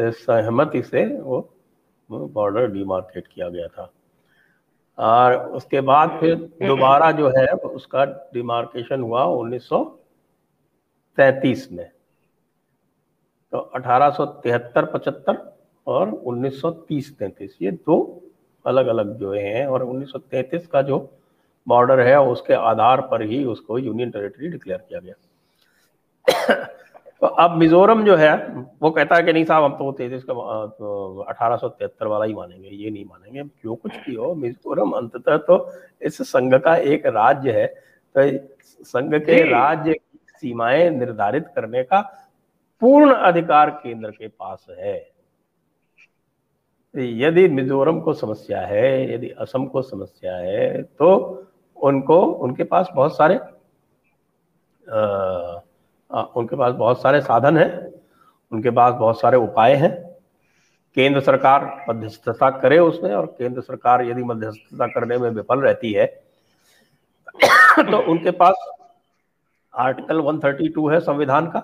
[0.00, 1.54] सहमति से वो
[2.10, 3.92] बॉर्डर डिमार्केट किया गया था।
[4.98, 11.90] और उसके बाद फिर दोबारा जो है, उसका डिमार्केशन हुआ 1933 में।
[13.52, 15.56] तो 1873 पचहत्तर
[15.86, 18.22] और 1930-33 ये दो
[18.64, 21.10] अलग अलग जो हैं और 1933 का जो
[21.66, 25.14] बॉर्डर है, उसके आधार पर ही उसको यूनियन टेरिटरी डिक्लेयर किया गया।
[27.20, 28.48] तो अब मिजोरम जो है
[28.82, 30.34] वो कहता है कि नहीं साहब हम तो तैतीस का
[30.66, 34.90] तो अठारह सौ तिहत्तर वाला ही मानेंगे ये नहीं मानेंगे जो कुछ भी हो मिजोरम
[34.90, 37.66] अंततः तो इस संघ का एक राज्य है
[38.14, 38.30] तो
[38.84, 42.00] संघ के राज्य की सीमाएँ निर्धारित करने का
[42.80, 45.10] पूर्ण अधिकार केंद्र के पास है।
[46.94, 51.10] यदि मिजोरम को समस्या है यदि असम को समस्या है तो
[51.76, 53.34] उनको उनके पास बहुत सारे
[54.94, 55.60] आ,
[56.10, 57.70] उनके पास बहुत सारे साधन हैं
[58.52, 59.90] उनके पास बहुत सारे उपाय हैं।
[60.96, 66.06] केंद्र सरकार मध्यस्थता करे उसमें और केंद्र सरकार यदि मध्यस्थता करने में विफल रहती है
[67.80, 68.54] तो उनके पास
[69.74, 71.62] आर्टिकल 132 है संविधान का।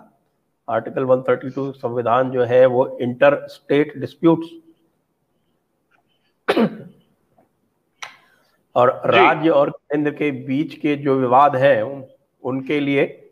[0.68, 4.48] आर्टिकल 132 संविधान जो है वो इंटर स्टेट डिस्प्यूट्स
[8.76, 11.82] और राज्य और केंद्र के बीच के जो विवाद हैं
[12.42, 13.23] उनके लिए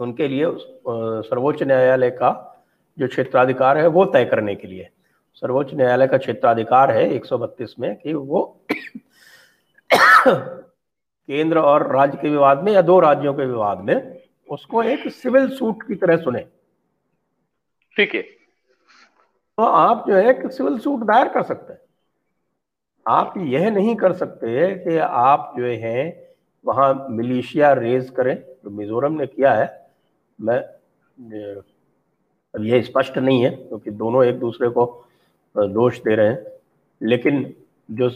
[0.00, 0.46] उनके लिए
[1.22, 2.30] सर्वोच्च न्यायालय का
[2.98, 4.88] जो क्षेत्राधिकार है वो तय करने के लिए।
[5.34, 8.64] सर्वोच्च न्यायालय का क्षेत्राधिकार है 132 में कि वो
[11.28, 15.48] केंद्र और राज्य के विवाद में या दो राज्यों के विवाद में उसको एक सिविल
[15.48, 16.44] सूट की तरह सुने।
[17.96, 21.80] ठीक है। तो आप जो है एक सिविल सूट दायर कर सकते हैं।
[23.06, 26.34] आप यह नहीं कर सकते कि आप जो है
[26.64, 29.79] वहाँ मिलिशिया रेज करें तो मिजोरम ने किया है।
[30.40, 30.58] मैं
[32.54, 34.84] अब ये स्पष्ट नहीं है क्योंकि तो दोनों एक दूसरे को
[35.54, 36.44] दोष दे रहे हैं।
[37.00, 37.54] लेकिन
[37.88, 38.08] जो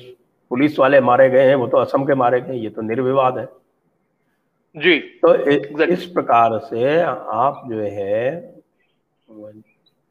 [0.50, 3.46] पुलिस वाले मारे गए हैं वो तो असम के मारे गए ये तो निर्विवाद है।
[4.76, 5.34] जी तो
[5.84, 8.54] इस प्रकार से आप जो है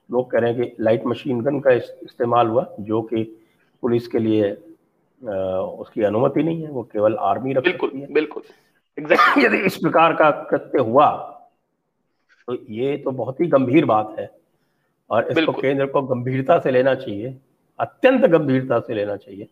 [0.09, 3.23] लोग कह रहे हैं कि लाइट मशीन गन का इस्तेमाल हुआ जो कि
[3.83, 4.51] पुलिस के लिए
[5.21, 8.43] उसकी अनुमति नहीं है वो केवल आर्मी रख बिल्कुल है। बिल्कुल
[8.97, 11.32] एग्जैक्टली यदि इस प्रकार का कृत्य हुआ
[12.47, 14.29] तो ये तो बहुत ही गंभीर बात है
[15.09, 17.37] और इसको केंद्र को गंभीरता से लेना चाहिए
[17.79, 19.47] अत्यंत गंभीरता से लेना चाहिए।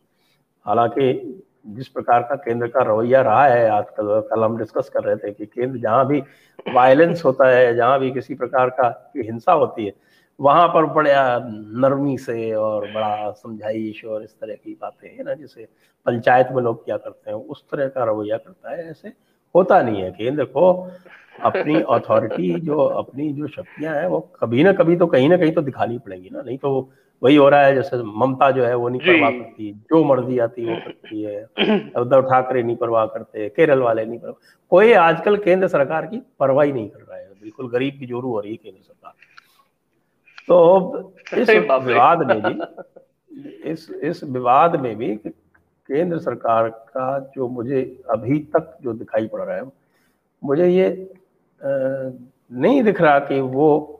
[0.65, 5.15] हालाँकि जिस प्रकार का केंद्र का रवैया रहा है आजकल कल हम डिस्कस कर रहे
[5.15, 6.19] थे कि केंद्र जहाँ भी
[6.73, 9.93] वायलेंस होता है जहाँ भी किसी प्रकार का हिंसा होती है
[10.39, 11.39] वहाँ पर बड़ा
[11.83, 15.67] नरमी से और बड़ा समझाइश और इस तरह की बातें है ना जैसे
[16.05, 19.13] पंचायत में लोग क्या करते हैं उस तरह का रवैया करता है ऐसे
[19.55, 20.91] होता नहीं है। केंद्र को
[21.33, 25.51] अपनी अथॉरिटी जो अपनी जो शक्तियाँ हैं वो कभी ना कभी तो कहीं ना कहीं
[25.51, 26.89] तो दिखानी पड़ेंगी ना। नहीं तो
[27.21, 30.65] वही हो रहा है जैसे ममता जो है वो नहीं परवाह करती जो मर्ज़ी आती
[30.65, 31.43] वो करती है।
[32.01, 36.65] उद्धव ठाकरे नहीं परवाह करते केरल वाले नहीं परवाह कोई आजकल केंद्र सरकार की परवाह
[36.65, 39.13] ही नहीं कर रहा है। बिल्कुल गरीब की जोरू हो रही है केंद्र सरकार।
[40.47, 47.81] तो इस विवाद में भी इस इस विवाद में भी केंद्र सरकार का जो मुझे
[48.09, 49.63] अभी तक जो दिखाई पड़ रहा है
[50.43, 50.89] मुझे ये
[51.63, 53.97] नहीं दिख रहा कि वो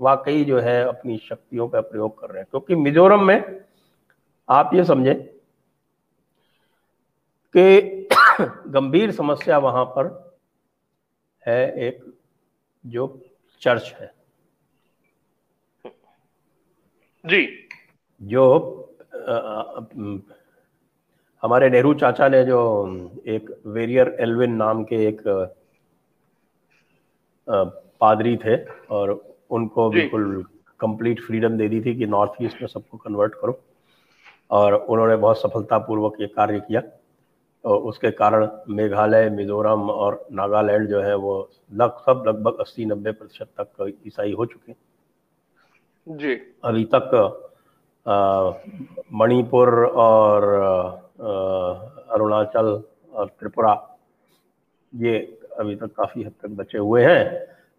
[0.00, 3.64] वाकई जो है अपनी शक्तियों का प्रयोग कर रहे हैं। क्योंकि मिजोरम में
[4.48, 5.22] आप ये समझें
[7.56, 8.08] कि
[8.70, 10.38] गंभीर समस्या वहाँ पर
[11.46, 12.14] है एक
[12.86, 13.22] जो
[13.60, 14.14] चर्च है।
[17.26, 17.68] जी।
[18.22, 18.76] जो
[19.14, 19.80] आ,
[21.42, 22.60] हमारे नेहरू चाचा ने जो
[23.26, 25.22] एक वेरियर एल्विन नाम के एक
[27.48, 28.56] पादरी थे
[28.90, 29.10] और
[29.50, 30.44] उनको बिल्कुल
[30.80, 33.58] कंप्लीट फ्रीडम दे दी थी कि नॉर्थ ईस्ट में सबको कन्वर्ट करो।
[34.50, 36.82] और उन्होंने बहुत सफलतापूर्वक ये कार्य किया।
[37.64, 41.32] और उसके कारण मेघालय मिजोरम और नागालैंड जो है वो
[41.72, 44.72] लग सब लगभग अस्सी नब्बे प्रतिशत तक ईसाई हो चुके
[46.06, 47.10] जी। अभी तक
[49.12, 50.44] मणिपुर और
[52.10, 53.74] अरुणाचल और त्रिपुरा
[54.92, 55.18] ये
[55.58, 57.24] अभी तक काफ़ी हद तक बचे हुए हैं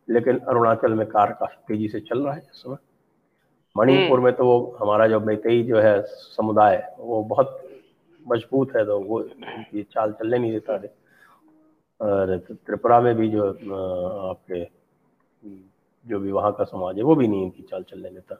[0.07, 2.77] लेकिन अरुणाचल में कार काफ़ी तेज़ी से चल रहा है इस समय।
[3.75, 7.59] मणिपुर हम्म। में तो वो हमारा जो मैतेई जो है समुदाय वो बहुत
[8.21, 9.21] मज़बूत है तो वो
[9.73, 10.93] ये चाल चलने नहीं देता है।
[11.99, 13.47] और त्रिपुरा में भी जो
[14.29, 14.63] आपके
[16.05, 18.35] जो भी वहाँ का समाज है वो भी नहीं इनकी चाल चलने देता।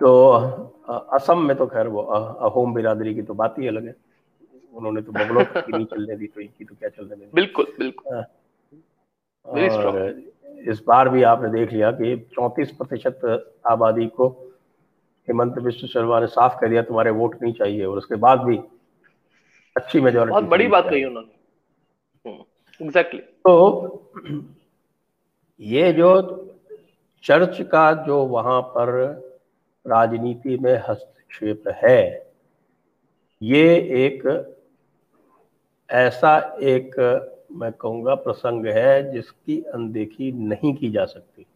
[0.00, 0.30] तो
[1.16, 3.94] असम में तो खैर वो अहोम बिरादरी की तो बात ही अलग है।
[4.76, 8.24] उन्होंने तो बगलों की नहीं चलने दी तो इनकी तो क्या चलने दी बिल्कुल बिल्कुल।
[9.46, 10.08] और
[10.68, 13.20] इस बार भी आपने देख लिया कि चौंतीस प्रतिशत
[13.66, 14.28] आबादी को
[15.28, 18.56] हेमंत विश्व शर्मा ने साफ़ कर दिया तुम्हारे वोट नहीं चाहिए। और उसके बाद भी
[19.76, 21.34] अच्छी मेजोरिटी बहुत बड़ी बात कही उन्होंने।
[22.82, 24.12] एग्जैक्टली हम्म, तो
[25.60, 26.10] ये जो
[27.24, 28.88] चर्च का जो वहाँ पर
[29.86, 32.30] राजनीति में हस्तक्षेप है
[33.42, 33.64] ये
[34.04, 34.22] एक
[35.90, 36.94] ऐसा एक
[37.52, 41.46] मैं कहूँगा प्रसंग है जिसकी अनदेखी नहीं की जा सकती।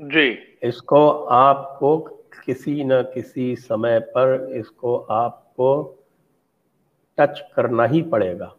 [0.00, 0.28] जी।
[0.62, 1.96] इसको आपको
[2.44, 5.98] किसी न किसी समय पर इसको आपको
[7.18, 8.54] टच करना ही पड़ेगा।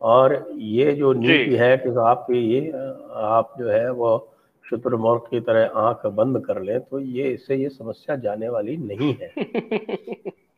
[0.00, 2.70] और ये जो नीति है कि आपके ये
[3.14, 4.32] आप जो है वो
[4.64, 9.14] शुतुरमुर्ग की तरह आँख बंद कर ले तो ये इससे ये समस्या जाने वाली नहीं
[9.14, 9.32] है।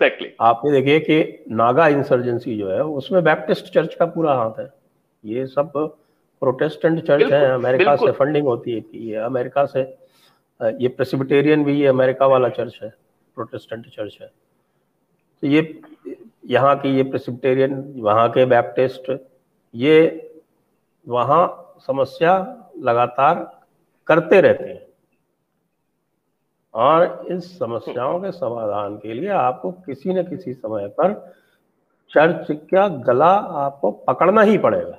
[0.00, 0.28] exactly.
[0.40, 4.72] आपने देखिए कि नागा इंसर्जेंसी जो है उसमें बैप्टिस्ट चर्च का पूरा हाथ है।
[5.24, 5.72] ये सब
[6.42, 9.80] प्रोटेस्टेंट चर्च है अमेरिका से फंडिंग होती है ये अमेरिका से
[10.60, 12.88] ये प्रेसिबिटेरियन भी ये अमेरिका वाला चर्च है
[13.36, 14.26] प्रोटेस्टेंट चर्च है।
[15.42, 15.80] तो ये
[16.46, 19.10] यहाँ की ये प्रेसिबिटेरियन वहाँ के बैप्टिस्ट
[19.74, 19.96] ये
[21.06, 21.42] वहाँ
[21.86, 22.34] समस्या
[22.78, 23.34] लगातार
[24.08, 24.82] करते रहते हैं।
[26.74, 31.12] और इस समस्याओं के समाधान के लिए आपको किसी न किसी समय पर
[32.10, 33.30] चर्च का गला
[33.64, 34.98] आपको पकड़ना ही पड़ेगा।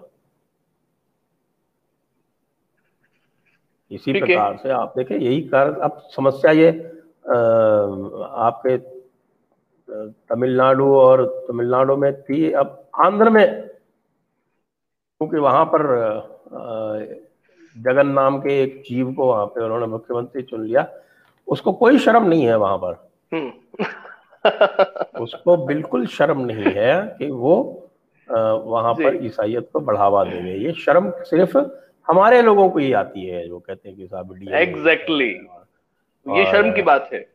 [3.91, 6.69] इसी प्रकार से आप देखें यही कर अब समस्या ये
[7.29, 7.35] आ,
[8.47, 8.77] आपके
[10.29, 13.45] तमिलनाडु और तमिलनाडु में थी अब आंध्र में
[15.21, 15.83] क्योंकि वहाँ पर
[17.75, 20.83] जगन नाम के एक जीव को वहाँ पे उन्होंने मुख्यमंत्री चुन लिया।
[21.47, 23.51] उसको कोई शर्म नहीं है वहाँ पर। हम्म।
[25.21, 27.87] उसको बिल्कुल शर्म नहीं है कि वो
[28.65, 31.57] वहाँ पर ईसाइयत को बढ़ावा देंगे। ये शर्म सिर्फ़
[32.07, 35.29] हमारे लोगों को ही आती है जो कहते हैं कि साहब एग्जैक्टली
[36.27, 37.25] ये शर्म की बात है।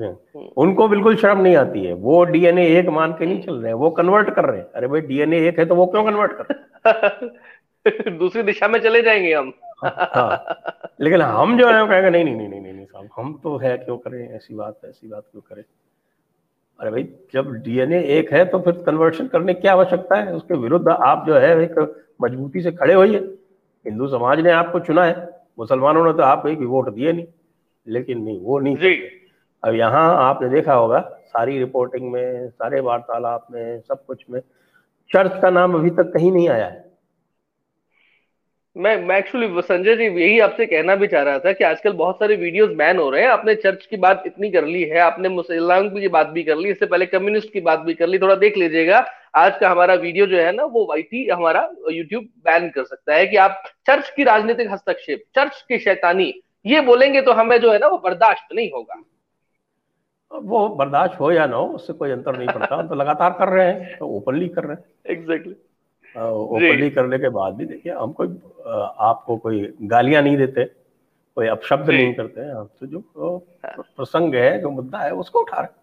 [0.00, 3.66] हम्म। उनको बिल्कुल शर्म नहीं आती है। वो डीएनए एक मान के नहीं चल रहे
[3.66, 6.32] हैं वो कन्वर्ट कर रहे हैं। अरे भाई डीएनए एक है तो वो क्यों कन्वर्ट
[6.32, 10.44] कर दूसरी दिशा में चले जाएँगे हम। हाँ,
[11.00, 13.96] लेकिन हम जो है कहेंगे नहीं नहीं नहीं नहीं नहीं साहब हम तो है क्यों
[13.98, 14.28] करें?
[14.30, 15.62] ऐसी बात ऐसी बात क्यों करें?
[16.78, 17.02] अरे भाई
[17.34, 20.34] जब डीएनए एक है तो फिर कन्वर्शन करने की आवश्यकता है?
[20.34, 21.78] उसके विरुद्ध आप जो है एक
[22.22, 23.18] मजबूती से खड़े होइए।
[23.86, 27.26] हिंदू समाज ने आपको चुना है। मुसलमानों ने तो आपको एक वोट दिए नहीं।
[27.86, 28.94] लेकिन नहीं वो नहीं जी।
[29.62, 34.40] अब यहाँ आपने देखा होगा सारी रिपोर्टिंग में सारे वार्तालाप में सब कुछ में
[35.10, 36.83] चर्च का नाम अभी तक कहीं नहीं आया है।
[38.76, 42.16] मैं मैं एक्चुअली संजय जी यही आपसे कहना भी चाह रहा था कि आजकल बहुत
[42.16, 45.28] सारे वीडियोस बैन हो रहे हैं। आपने चर्च की बात इतनी कर ली है आपने
[45.28, 48.34] मुसलमान की बात भी कर ली इससे पहले कम्युनिस्ट की बात भी कर ली। थोड़ा
[48.34, 49.04] देख लीजिएगा
[49.36, 53.26] आज का हमारा वीडियो जो है ना वो वाईटी हमारा यूट्यूब बैन कर सकता है
[53.26, 56.32] कि आप चर्च की राजनीतिक हस्तक्षेप चर्च की शैतानी
[56.66, 59.02] ये बोलेंगे तो हमें जो है ना वो बर्दाश्त नहीं होगा।
[60.32, 63.48] वो बर्दाश्त हो या ना हो उससे कोई अंतर नहीं पड़ता। हम तो लगातार कर
[63.48, 65.54] रहे हैं तो ओपनली कर रहे हैं। एग्जैक्टली
[66.16, 68.28] ओपनली करने के बाद भी देखिए हम कोई
[68.66, 70.64] आपको कोई गालियाँ नहीं देते
[71.36, 72.98] कोई अपशब्द नहीं करते हम तो जो
[73.64, 75.82] हाँ। प्रसंग है जो मुद्दा है उसको उठा रहे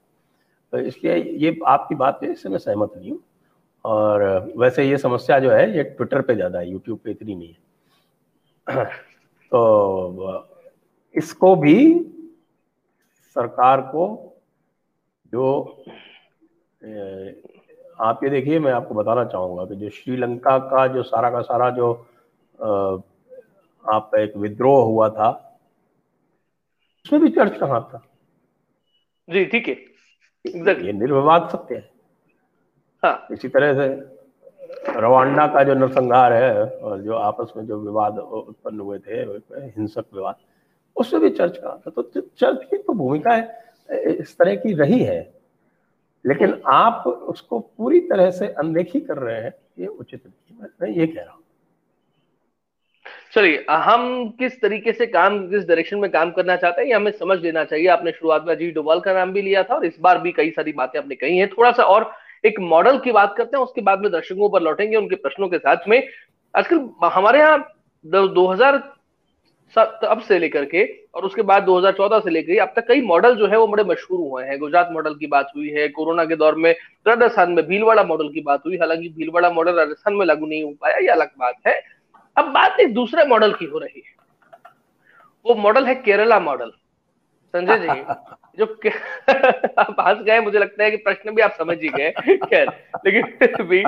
[0.73, 3.19] तो इसलिए ये आपकी बात है इससे मैं सहमत नहीं हूँ।
[3.85, 4.23] और
[4.57, 7.53] वैसे ये समस्या जो है ये ट्विटर पे ज़्यादा है यूट्यूब पे इतनी नहीं
[8.67, 8.85] है।
[9.51, 10.47] तो
[11.15, 11.77] इसको भी
[13.35, 14.05] सरकार को
[15.33, 15.45] जो
[17.99, 21.69] आप ये देखिए मैं आपको बताना चाहूँगा कि जो श्रीलंका का जो सारा का सारा
[21.69, 21.91] जो
[23.86, 25.30] आप एक विद्रोह हुआ था
[27.06, 28.01] उसमें भी चर्च कहाँ था?
[29.27, 29.73] जी ठीक है।
[30.45, 31.89] ये निर्विवाद सत्य है।
[33.04, 33.88] हाँ। इसी तरह से
[34.99, 39.21] रवांडा का जो नरसंहार है और जो आपस में जो विवाद उत्पन्न हुए थे
[39.67, 40.36] हिंसक विवाद
[40.95, 41.89] उसमें भी चर्च का था?
[41.91, 43.63] तो चर्च की तो भूमिका है
[44.19, 45.21] इस तरह की रही है।
[46.25, 51.07] लेकिन आप उसको पूरी तरह से अनदेखी कर रहे हैं, ये उचित नहीं मैं ये
[51.07, 51.39] कह रहा हूँ।
[53.34, 57.12] चलिए हम किस तरीके से काम, किस डायरेक्शन में काम करना चाहते हैं, ये हमें
[57.12, 59.97] समझ लेना चाहिए। आपने शुरुआत में अजीत डोवाल का नाम भी लिया था और इस
[60.01, 62.12] बार भी कई सारी बातें आपने कही हैं। थोड़ा सा और
[62.43, 65.57] एक मॉडल की बात करते हैं, उसके बाद में दर्शकों पर लौटेंगे उनके प्रश्नों के
[65.57, 66.01] साथ में।
[66.53, 67.57] आजकल हमारे यहाँ
[68.05, 68.77] 2000
[69.77, 73.47] तब से लेकर के और उसके बाद 2014 से लेकर अब तक कई मॉडल जो
[73.47, 76.55] है वो बड़े मशहूर हुए हैं। गुजरात मॉडल की बात हुई है कोरोना के दौर
[76.55, 76.75] में
[77.07, 80.71] राजस्थान में भीलवाड़ा मॉडल की बात हुई हालाँकि भीलवाड़ा मॉडल राजस्थान में लागू नहीं हो
[80.81, 81.81] पाया ये अलग बात है।
[82.38, 84.21] अब बात एक दूसरे मॉडल की हो रही है।
[85.45, 86.71] वो मॉडल है केरला मॉडल
[87.55, 88.03] संजय जी
[88.57, 88.65] जो
[89.79, 92.67] आप हंस गए मुझे लगता है कि प्रश्न भी आप समझ ही गए। खैर
[93.05, 93.23] लेकिन
[93.63, 93.84] भी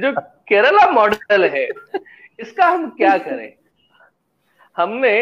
[0.00, 1.68] जो केरला मॉडल है
[2.40, 3.57] इसका हम क्या करें?
[4.78, 5.12] हमने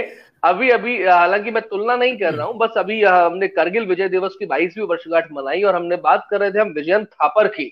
[0.42, 4.34] अभी अभी, हालाँकि मैं तुलना नहीं कर रहा हूँ, बस अभी हमने करगिल विजय दिवस
[4.38, 7.64] की बाईसवीं वर्षगांठ मनाई और हमने बात कर रहे थे हम विजयंत थापर की,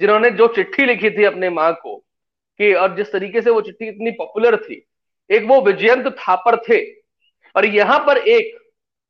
[0.00, 1.96] जिन्होंने जो चिट्ठी लिखी थी अपने माँ को,
[2.60, 4.84] कि और जिस तरीके से वो चिट्ठी इतनी पॉपुलर थी,
[5.30, 6.80] एक वो विजयंत थापर थे।
[7.54, 8.56] और यहाँ पर एक,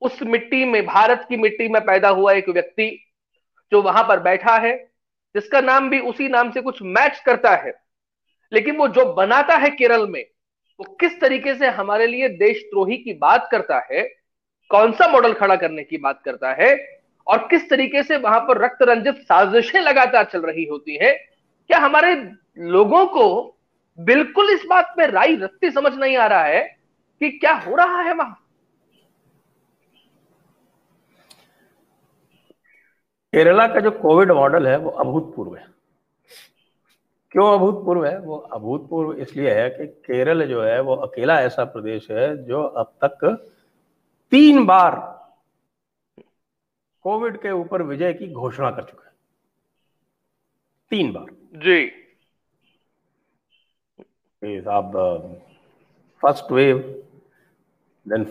[0.02, 2.88] उस मिट्टी में, भारत की मिट्टी में पैदा हुआ एक व्यक्ति,
[3.72, 4.76] जो वहाँ पर बैठा है,
[5.34, 7.72] जिसका नाम भी उसी नाम से कुछ मैच करता है,
[8.52, 10.24] लेकिन वो जो बनाता है केरल में
[10.80, 14.02] वो किस तरीके से हमारे लिए देशद्रोही की बात करता है,
[14.70, 16.74] कौन सा मॉडल खड़ा करने की बात करता है,
[17.26, 21.12] और किस तरीके से वहाँ पर रक्त रंजित साजिशें लगातार चल रही होती है,
[21.70, 22.14] क्या हमारे
[22.58, 23.56] लोगों को
[23.98, 26.62] बिल्कुल इस बात में राई रत्ती समझ नहीं आ रहा है
[27.20, 28.36] कि क्या हो रहा है वहाँ?
[33.32, 35.66] केरला का जो कोविड मॉडल है, वो अभूतपूर्व है।
[37.32, 38.18] क्यों अभूतपूर्व है?
[38.20, 42.92] वो अभूतपूर्व इसलिए है कि केरल जो है वो अकेला ऐसा प्रदेश है जो अब
[43.04, 43.24] तक
[44.32, 44.98] तीन बार
[47.04, 49.12] कोविड के ऊपर विजय की घोषणा कर चुका है।
[50.90, 51.86] तीन बार। जी।
[54.68, 54.92] आप
[56.22, 56.78] first wave
[58.06, 58.24] then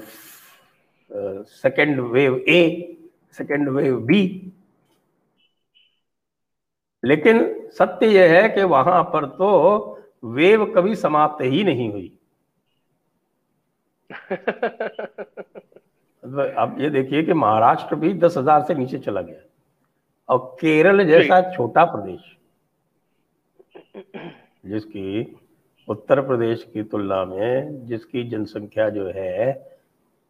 [1.48, 2.62] second wave A
[3.38, 4.22] second wave B
[7.04, 9.50] लेकिन सत्य यह है कि वहाँ पर तो
[10.26, 12.12] वेव कभी समाप्त ही नहीं हुई।
[16.24, 19.42] अब ये देखिए कि महाराष्ट्र भी दस हज़ार से नीचे चला गया
[20.30, 22.36] और केरल जैसा छोटा प्रदेश
[24.66, 25.36] जिसकी
[25.88, 29.52] उत्तर प्रदेश की तुलना में जिसकी जनसंख्या जो है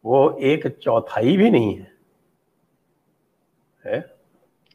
[0.04, 1.92] वो एक चौथाई भी नहीं है।
[3.84, 4.00] है?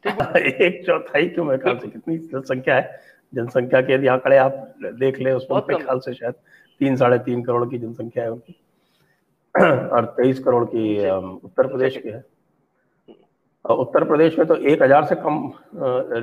[0.36, 3.00] एक चौथाई क्यों मेरे ख्याल से कितनी जनसंख्या है?
[3.32, 6.34] जनसंख्या के यदि आंकड़े आप देख ले उसमें मेरे ख्याल से शायद
[6.80, 8.56] तीन साढ़े तीन करोड़ की जनसंख्या है उनकी।
[9.96, 11.10] और तेईस करोड़ की
[11.44, 12.24] उत्तर प्रदेश की है।
[13.64, 15.52] उत्तर प्रदेश में तो एक हज़ार से कम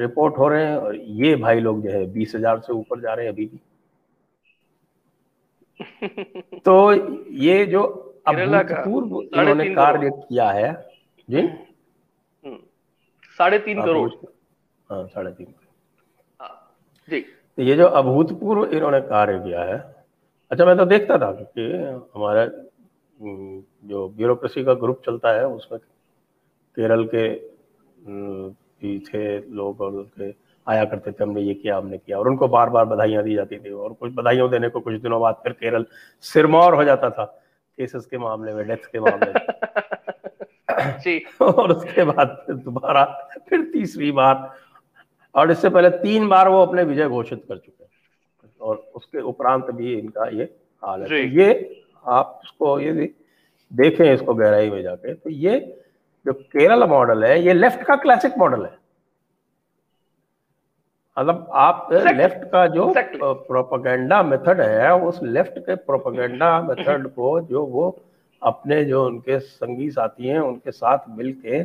[0.01, 3.13] रिपोर्ट हो रहे हैं और ये भाई लोग जो है बीस हज़ार से ऊपर जा
[3.13, 3.59] रहे हैं अभी भी।
[6.65, 6.75] तो
[7.43, 7.83] ये जो
[8.27, 10.71] अभूतपूर्व इन्होंने कार्य किया है
[11.29, 11.41] जी?
[13.39, 14.09] साढ़े तीन करोड़।
[14.89, 16.75] हाँ साढ़े तीन करोड़। हाँ,
[17.09, 17.19] जी।
[17.57, 19.77] तो ये जो अभूतपूर्व इन्होंने कार्य किया है
[20.51, 21.63] अच्छा मैं तो देखता था कि
[22.15, 22.45] हमारा
[23.89, 25.79] जो ब्यूरोक्रेसी का ग्रुप चलता है उसमें
[26.77, 27.27] केरल के
[28.81, 29.23] भी थे
[29.55, 30.29] लोग और उनके
[30.67, 33.59] आया करते थे हमने ये किया हमने किया और उनको बार बार बधाइयाँ दी जाती
[33.59, 35.85] थी और कुछ बधाइयों देने को कुछ दिनों बाद फिर केरल
[36.23, 37.25] सिरमौर हो जाता था
[37.77, 39.45] केसेस के मामले में डेथ के मामले में।
[40.83, 43.05] जी। और उसके बाद फिर दोबारा
[43.49, 44.53] फिर तीसरी बार।
[45.35, 47.89] और इससे पहले तीन बार वो अपने विजय घोषित कर चुके हैं।
[48.61, 50.43] और उसके उपरांत भी इनका ये
[50.83, 53.13] हाल है। तो ये आप उसको ये
[53.71, 55.59] देखें इसको गहराई में जाके। तो ये
[56.25, 58.77] जो केरल मॉडल है ये लेफ़्ट का क्लासिक मॉडल है।
[61.19, 67.65] मतलब आप लेफ़्ट का जो प्रोपागेंडा मेथड है उस लेफ़्ट के प्रोपागेंडा मेथड को जो
[67.65, 67.89] वो
[68.43, 71.59] अपने जो उनके संगी साथी हैं उनके साथ मिलके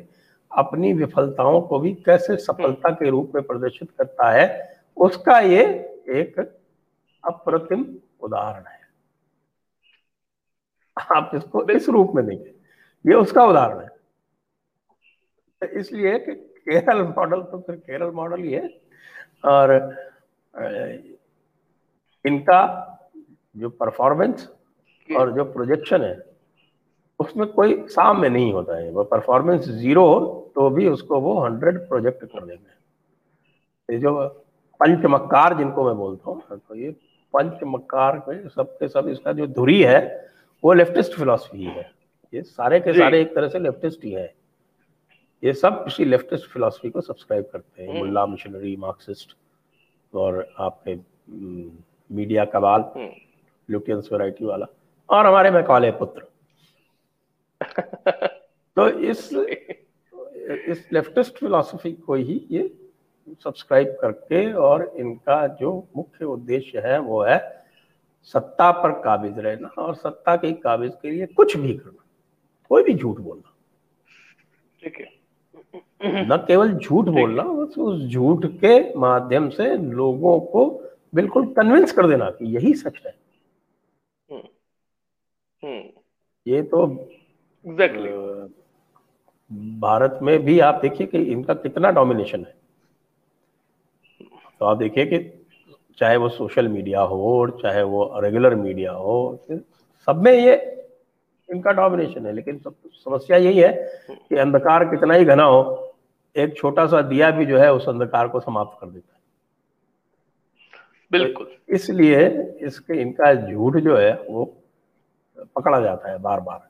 [0.51, 4.47] अपनी विफलताओं को भी कैसे सफलता के रूप में प्रदर्शित करता है
[4.97, 5.64] उसका ये
[6.11, 6.39] एक
[7.24, 7.85] अप्रतिम
[8.20, 8.79] उदाहरण है।
[10.97, 12.51] आप इसको इस रूप में देखें।
[13.05, 13.89] ये उसका उदाहरण है।
[15.62, 18.68] तो इसलिए कि केरल मॉडल तो फिर केरल मॉडल ही है
[19.45, 19.72] और
[22.24, 22.61] इनका
[23.57, 24.49] जो परफॉर्मेंस
[25.09, 26.28] और जो प्रोजेक्शन है
[27.20, 30.18] उसमें कोई सामने नहीं होता है। वो परफॉर्मेंस ज़ीरो हो
[30.54, 34.12] तो भी उसको वो हंड्रेड प्रोजेक्ट कर देंगे ये जो
[34.80, 36.90] पंचमक्कार जिनको मैं बोलता हूँ तो ये
[37.34, 40.00] पंचमक्कार में सबके सब इसका जो धुरी है
[40.64, 41.90] वो लेफ्टिस्ट फिलोसफी है।
[42.32, 44.32] ये सारे के सारे एक तरह से लेफ्टिस्ट ही है।
[45.42, 49.36] ये सब इसी लेफ्टिस्ट फिलोसफी को सब्सक्राइब करते हैं। हम्म। मुल्ला मिशनरी मार्क्सिस्ट
[50.12, 50.94] और आपके
[52.10, 52.84] मीडिया कबाल
[53.68, 54.66] ल्यूटियंस वैरायटी वाला।
[55.08, 56.22] और हमारे में काले पुत्र।
[58.76, 59.33] तो इस
[60.68, 62.68] इस लेफ्टिस्ट फिलॉसफी को ही ये
[63.45, 67.39] सब्सक्राइब करके और इनका जो मुख्य उद्देश्य है वो है
[68.22, 72.05] सत्ता पर काबिज रहना और सत्ता के काबिज के लिए कुछ भी करना
[72.68, 73.55] कोई भी झूठ बोलना।
[74.83, 75.07] ठीक है।
[76.05, 80.66] न केवल झूठ बोलना बस उस झूठ के माध्यम से लोगों को
[81.14, 83.14] बिल्कुल कन्विंस कर देना कि यही सच है।
[84.31, 84.43] हम्म,
[85.62, 85.83] हम्म।
[86.47, 86.87] ये तो
[87.68, 88.10] एग्जैक्टली
[89.80, 92.54] भारत में भी आप देखिए कि इनका कितना डोमिनेशन है।
[94.60, 95.18] तो आप देखिए कि
[95.98, 99.46] चाहे वो सोशल मीडिया हो चाहे वो रेगुलर मीडिया हो
[100.08, 100.54] सब में ये
[101.48, 103.72] इनका डोमिनेशन है। लेकिन सब समस्या यही है
[104.08, 105.60] कि अंधकार कितना ही घना हो
[106.36, 109.20] एक छोटा सा दिया भी जो है उस अंधकार को समाप्त कर देता है।
[111.12, 112.26] बिल्कुल। तो इसलिए
[112.60, 114.44] इसके इनका झूठ जो है वो
[115.56, 116.67] पकड़ा जाता है बार बार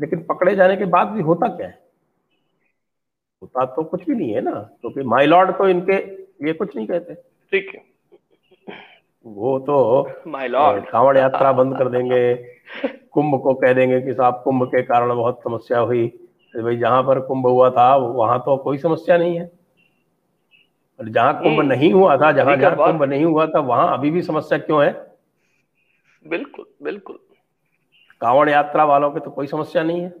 [0.00, 1.82] लेकिन पकड़े जाने के बाद भी होता क्या है?
[3.42, 5.94] होता तो कुछ भी नहीं है ना क्योंकि तो माई लॉर्ड तो इनके
[6.46, 7.14] ये कुछ नहीं कहते।
[7.52, 7.84] ठीक है।
[9.26, 9.76] वो तो
[10.26, 12.34] माई लॉर्ड कांवड़ यात्रा बंद कर देंगे
[13.12, 16.06] कुंभ को कह देंगे कि साहब कुंभ के कारण बहुत समस्या हुई।
[16.54, 19.50] भाई जहाँ पर कुंभ हुआ था वहाँ तो कोई समस्या नहीं है।
[21.00, 24.10] और जहाँ कुंभ हम्म। नहीं हुआ था जहाँ जहाँ कुंभ नहीं हुआ था वहाँ अभी
[24.10, 24.92] भी समस्या क्यों है?
[26.24, 27.18] बिल्कुल बिल्कुल।
[28.22, 30.14] कांवड़ यात्रा वालों के तो कोई समस्या नहीं है।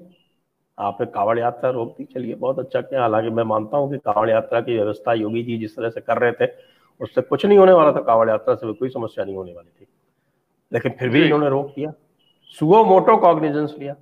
[0.78, 4.30] आपने कांवड़ यात्रा रोक दी चलिए बहुत अच्छा किया। हालाँकि मैं मानता हूँ कि कांवड़
[4.30, 6.50] यात्रा की व्यवस्था योगी जी जिस तरह से कर रहे थे
[7.00, 9.86] उससे कुछ नहीं होने वाला था। कांवड़ यात्रा से कोई समस्या नहीं होने वाली थी।
[10.72, 11.92] लेकिन फिर भी इन्होंने रोक दिया।
[12.46, 13.96] सुगो मोटो कॉग्निजेंस लिया।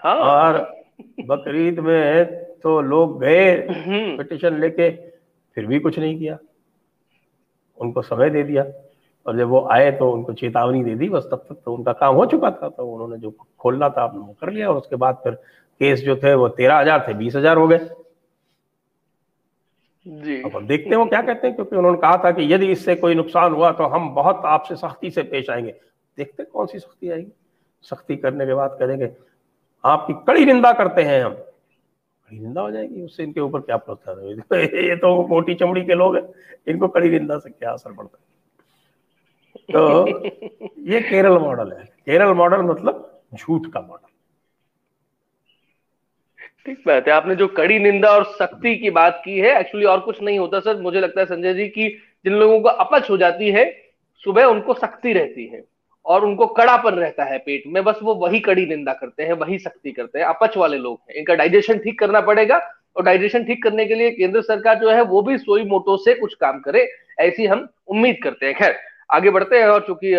[0.00, 0.76] हाँ। और
[1.20, 3.66] बकरीद में तो लोग गए
[4.16, 4.90] पिटिशन हम्म। लेके
[5.54, 6.38] फिर भी कुछ नहीं किया।
[7.78, 8.64] उनको समय दे दिया।
[9.30, 12.14] और जब वो आए तो उनको चेतावनी दे दी बस तब तक तो उनका काम
[12.14, 15.20] हो चुका था तो उन्होंने जो खोलना था आपने वो कर लिया और उसके बाद
[15.24, 15.34] फिर
[15.80, 17.78] केस जो थे वो तेरह हज़ार थे बीस हज़ार हो गए।
[20.06, 22.70] जी। अब हम देखते हैं वो क्या कहते हैं क्योंकि उन्होंने कहा था कि यदि
[22.72, 25.74] इससे कोई नुकसान हुआ तो हम बहुत आपसे सख्ती से पेश आएँगे।
[26.18, 27.30] देखते कौन सी सख्ती आएगी।
[27.84, 29.10] सख्ती करने के बाद करेंगे
[29.84, 34.42] आपकी कड़ी निंदा करते हैं हम। कड़ी निंदा हो जाएगी उससे इनके ऊपर क्या प्रोत्साहन
[34.88, 36.28] ये तो मोटी चमड़ी के लोग हैं
[36.68, 38.28] इनको कड़ी निंदा से क्या असर पड़ता है?
[39.72, 40.08] तो
[40.86, 44.08] ये केरल मॉडल है। केरल मॉडल मतलब झूठ का मॉडल।
[46.66, 50.00] ठीक बात है। आपने जो कड़ी निंदा और सख्ती की बात की है एक्चुअली और
[50.00, 51.88] कुछ नहीं होता सर। मुझे लगता है संजय जी की
[52.24, 53.64] जिन लोगों को अपच हो जाती है,
[54.24, 55.62] सुबह उनको सख्ती रहती है
[56.06, 59.58] और उनको कड़ापन रहता है पेट में। बस वो वही कड़ी निंदा करते हैं, वही
[59.58, 62.60] सख्ती करते हैं। अपच वाले लोग हैं। इनका डाइजेशन ठीक करना पड़ेगा
[62.96, 66.14] और डाइजेशन ठीक करने के लिए केंद्र सरकार जो है, वो भी सोई मोटो से
[66.14, 66.86] कुछ काम करे,
[67.20, 68.78] ऐसी हम उम्मीद करते हैं। खैर
[69.10, 70.14] आगे बढ़ते हैं और चूँकि